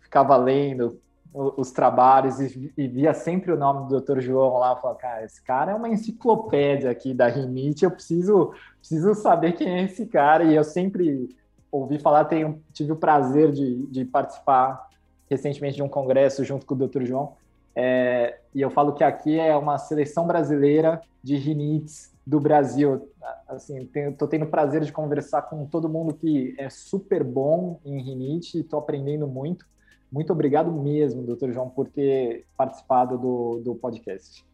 ficava 0.00 0.36
lendo 0.36 1.00
os 1.34 1.72
trabalhos 1.72 2.38
e, 2.40 2.72
e 2.76 2.86
via 2.86 3.12
sempre 3.12 3.50
o 3.50 3.56
nome 3.56 3.84
do 3.84 3.88
doutor 3.88 4.20
João 4.20 4.58
lá, 4.58 4.76
falava, 4.76 4.98
cara, 4.98 5.24
esse 5.24 5.42
cara 5.42 5.72
é 5.72 5.74
uma 5.74 5.88
enciclopédia 5.88 6.90
aqui 6.90 7.12
da 7.12 7.26
rinite, 7.26 7.84
eu 7.84 7.90
preciso, 7.90 8.54
preciso 8.78 9.14
saber 9.14 9.52
quem 9.52 9.68
é 9.68 9.82
esse 9.82 10.06
cara, 10.06 10.44
e 10.44 10.54
eu 10.54 10.62
sempre 10.62 11.36
ouvi 11.72 11.98
falar, 11.98 12.26
tenho, 12.26 12.62
tive 12.72 12.92
o 12.92 12.96
prazer 12.96 13.50
de, 13.50 13.84
de 13.86 14.04
participar 14.04 14.88
recentemente 15.28 15.76
de 15.76 15.82
um 15.82 15.88
congresso 15.88 16.44
junto 16.44 16.66
com 16.66 16.74
o 16.74 16.86
Dr. 16.86 17.04
João, 17.04 17.34
é, 17.74 18.38
e 18.54 18.60
eu 18.60 18.70
falo 18.70 18.92
que 18.92 19.02
aqui 19.02 19.38
é 19.38 19.56
uma 19.56 19.78
seleção 19.78 20.26
brasileira 20.26 21.00
de 21.22 21.36
rinites 21.36 22.12
do 22.26 22.38
Brasil. 22.38 23.08
Assim, 23.48 23.88
estou 24.08 24.28
tendo 24.28 24.44
o 24.44 24.50
prazer 24.50 24.82
de 24.82 24.92
conversar 24.92 25.42
com 25.42 25.66
todo 25.66 25.88
mundo 25.88 26.14
que 26.14 26.54
é 26.58 26.70
super 26.70 27.24
bom 27.24 27.80
em 27.84 28.00
rinite 28.00 28.58
e 28.58 28.60
estou 28.60 28.78
aprendendo 28.78 29.26
muito. 29.26 29.66
Muito 30.10 30.32
obrigado 30.32 30.70
mesmo, 30.70 31.22
doutor 31.22 31.50
João, 31.52 31.68
por 31.68 31.88
ter 31.88 32.46
participado 32.56 33.18
do, 33.18 33.60
do 33.64 33.74
podcast. 33.74 34.44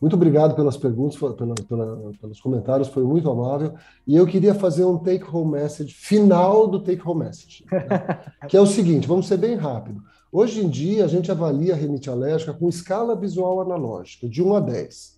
Muito 0.00 0.16
obrigado 0.16 0.54
pelas 0.54 0.76
perguntas, 0.76 1.16
pela, 1.16 1.54
pela, 1.54 2.12
pelos 2.20 2.40
comentários, 2.40 2.88
foi 2.88 3.04
muito 3.04 3.30
amável. 3.30 3.74
E 4.06 4.16
eu 4.16 4.26
queria 4.26 4.54
fazer 4.54 4.84
um 4.84 4.98
take-home 4.98 5.52
message, 5.52 5.94
final 5.94 6.66
do 6.66 6.80
take-home 6.80 7.24
message, 7.24 7.64
né? 7.70 8.18
que 8.48 8.56
é 8.56 8.60
o 8.60 8.66
seguinte: 8.66 9.08
vamos 9.08 9.26
ser 9.26 9.36
bem 9.36 9.56
rápido. 9.56 10.02
Hoje 10.36 10.64
em 10.64 10.68
dia, 10.68 11.04
a 11.04 11.08
gente 11.08 11.30
avalia 11.30 11.74
a 11.74 11.76
rinite 11.76 12.10
alérgica 12.10 12.52
com 12.52 12.68
escala 12.68 13.14
visual 13.14 13.60
analógica, 13.60 14.28
de 14.28 14.42
1 14.42 14.56
a 14.56 14.60
10. 14.60 15.14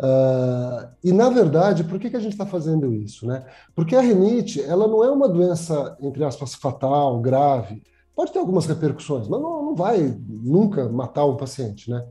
Uh, 0.00 0.02
ah, 0.02 0.90
e, 1.04 1.12
na 1.12 1.28
verdade, 1.28 1.84
por 1.84 1.98
que, 2.00 2.08
que 2.08 2.16
a 2.16 2.20
gente 2.20 2.32
está 2.32 2.46
fazendo 2.46 2.90
isso? 2.94 3.26
Né? 3.26 3.44
Porque 3.74 3.94
a 3.94 4.00
rinite 4.00 4.62
ela 4.62 4.88
não 4.88 5.04
é 5.04 5.10
uma 5.10 5.28
doença, 5.28 5.94
entre 6.00 6.24
aspas, 6.24 6.54
fatal, 6.54 7.20
grave. 7.20 7.82
Pode 8.16 8.32
ter 8.32 8.38
algumas 8.38 8.64
repercussões, 8.64 9.28
mas 9.28 9.42
não, 9.42 9.62
não 9.62 9.74
vai 9.74 10.18
nunca 10.26 10.88
matar 10.88 11.26
um 11.26 11.36
paciente. 11.36 11.90
Né? 11.90 12.02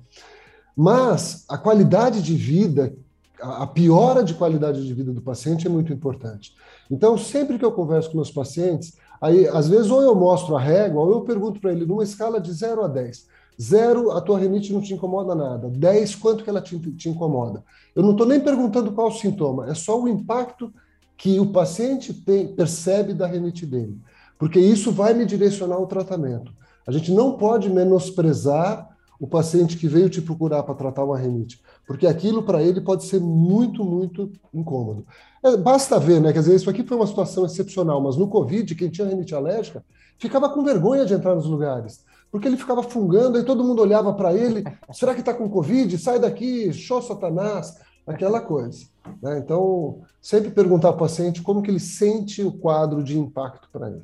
Mas 0.76 1.46
a 1.50 1.58
qualidade 1.58 2.22
de 2.22 2.36
vida 2.36 2.94
a 3.42 3.66
piora 3.66 4.24
de 4.24 4.34
qualidade 4.34 4.86
de 4.86 4.94
vida 4.94 5.12
do 5.12 5.22
paciente 5.22 5.66
é 5.66 5.70
muito 5.70 5.94
importante. 5.94 6.54
Então, 6.92 7.18
sempre 7.18 7.58
que 7.58 7.66
eu 7.66 7.72
converso 7.72 8.10
com 8.10 8.18
meus 8.18 8.32
pacientes, 8.32 8.98
aí 9.22 9.48
às 9.48 9.68
vezes 9.68 9.90
ou 9.90 10.02
eu 10.02 10.14
mostro 10.14 10.56
a 10.56 10.62
régua, 10.62 11.02
ou 11.02 11.12
eu 11.12 11.22
pergunto 11.22 11.60
para 11.60 11.72
ele 11.72 11.86
numa 11.86 12.04
escala 12.04 12.40
de 12.40 12.52
0 12.52 12.84
a 12.84 12.88
10. 12.88 13.28
0, 13.62 14.12
a 14.12 14.22
tua 14.22 14.40
renite 14.40 14.72
não 14.72 14.82
te 14.82 14.94
incomoda 14.94 15.36
nada. 15.36 15.70
10, 15.70 16.16
quanto 16.16 16.44
que 16.44 16.50
ela 16.50 16.62
te, 16.62 16.78
te 16.92 17.10
incomoda? 17.10 17.64
Eu 17.96 18.04
não 18.04 18.12
estou 18.12 18.26
nem 18.26 18.40
perguntando 18.40 18.92
qual 18.94 19.10
o 19.10 19.12
sintoma, 19.12 19.70
é 19.70 19.74
só 19.74 20.02
o 20.02 20.08
impacto 20.08 20.74
que 21.18 21.40
o 21.40 21.48
paciente 21.48 22.14
tem, 22.14 22.48
percebe 22.48 23.14
da 23.14 23.28
renite 23.28 23.66
dele. 23.66 23.98
Porque 24.38 24.60
isso 24.60 24.92
vai 24.92 25.14
me 25.14 25.26
direcionar 25.26 25.78
o 25.78 25.88
tratamento. 25.88 26.54
A 26.88 26.92
gente 26.92 27.12
não 27.12 27.34
pode 27.34 27.70
menosprezar 27.70 28.89
o 29.20 29.28
paciente 29.28 29.78
que 29.78 29.88
veio 29.88 30.10
te 30.10 30.22
procurar 30.22 30.64
para 30.64 30.74
tratar 30.74 31.04
uma 31.04 31.18
renite, 31.18 31.62
porque 31.86 32.08
aquilo 32.08 32.42
para 32.42 32.64
ele 32.64 32.80
pode 32.80 33.04
ser 33.04 33.20
muito, 33.20 33.84
muito 33.84 34.32
incômodo. 34.54 35.06
É, 35.44 35.58
basta 35.58 36.00
ver, 36.00 36.22
né? 36.22 36.32
Quer 36.32 36.40
dizer, 36.40 36.56
isso 36.56 36.70
aqui 36.70 36.84
foi 36.84 36.96
uma 36.96 37.06
situação 37.06 37.46
excepcional, 37.46 38.02
mas 38.02 38.16
no 38.16 38.30
Covid, 38.30 38.74
quem 38.76 38.90
tinha 38.90 39.08
renite 39.08 39.36
alérgica 39.36 39.84
ficava 40.18 40.50
com 40.50 40.64
vergonha 40.64 41.06
de 41.06 41.14
entrar 41.14 41.36
nos 41.36 41.46
lugares, 41.46 42.06
porque 42.32 42.48
ele 42.48 42.56
ficava 42.56 42.82
fungando 42.82 43.38
e 43.38 43.44
todo 43.44 43.64
mundo 43.64 43.82
olhava 43.82 44.14
para 44.14 44.34
ele: 44.34 44.64
será 44.94 45.14
que 45.14 45.20
está 45.20 45.34
com 45.34 45.50
Covid? 45.50 45.98
Sai 45.98 46.18
daqui, 46.18 46.72
show 46.72 47.02
Satanás, 47.02 47.78
aquela 48.08 48.40
coisa. 48.40 48.86
Né? 49.22 49.40
Então, 49.40 50.02
sempre 50.22 50.50
perguntar 50.50 50.90
ao 50.90 50.98
paciente 50.98 51.42
como 51.42 51.62
que 51.62 51.70
ele 51.70 51.80
sente 51.80 52.42
o 52.42 52.54
quadro 52.54 53.04
de 53.04 53.20
impacto 53.20 53.68
para 53.70 53.90
ele. 53.90 54.04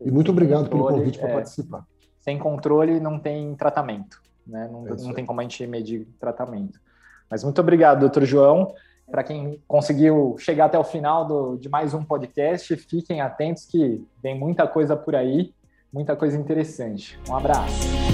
E 0.00 0.10
muito 0.10 0.30
obrigado 0.30 0.70
pelo 0.70 0.86
convite 0.86 1.18
para 1.18 1.30
é, 1.30 1.34
participar. 1.34 1.84
Sem 2.20 2.38
controle 2.38 3.00
não 3.00 3.18
tem 3.18 3.54
tratamento 3.56 4.25
né? 4.46 4.68
Não, 4.70 4.86
é 4.86 4.90
não 4.90 5.12
tem 5.12 5.24
como 5.24 5.40
a 5.40 5.42
gente 5.42 5.66
medir 5.66 6.06
tratamento. 6.20 6.80
Mas 7.30 7.42
muito 7.42 7.60
obrigado, 7.60 8.00
doutor 8.00 8.24
João. 8.24 8.74
Para 9.10 9.22
quem 9.22 9.62
conseguiu 9.68 10.36
chegar 10.38 10.66
até 10.66 10.78
o 10.78 10.84
final 10.84 11.24
do, 11.26 11.56
de 11.56 11.68
mais 11.68 11.94
um 11.94 12.04
podcast, 12.04 12.74
fiquem 12.76 13.20
atentos 13.20 13.64
que 13.64 14.04
tem 14.20 14.38
muita 14.38 14.66
coisa 14.66 14.96
por 14.96 15.14
aí, 15.14 15.54
muita 15.92 16.16
coisa 16.16 16.36
interessante. 16.36 17.18
Um 17.28 17.36
abraço. 17.36 18.05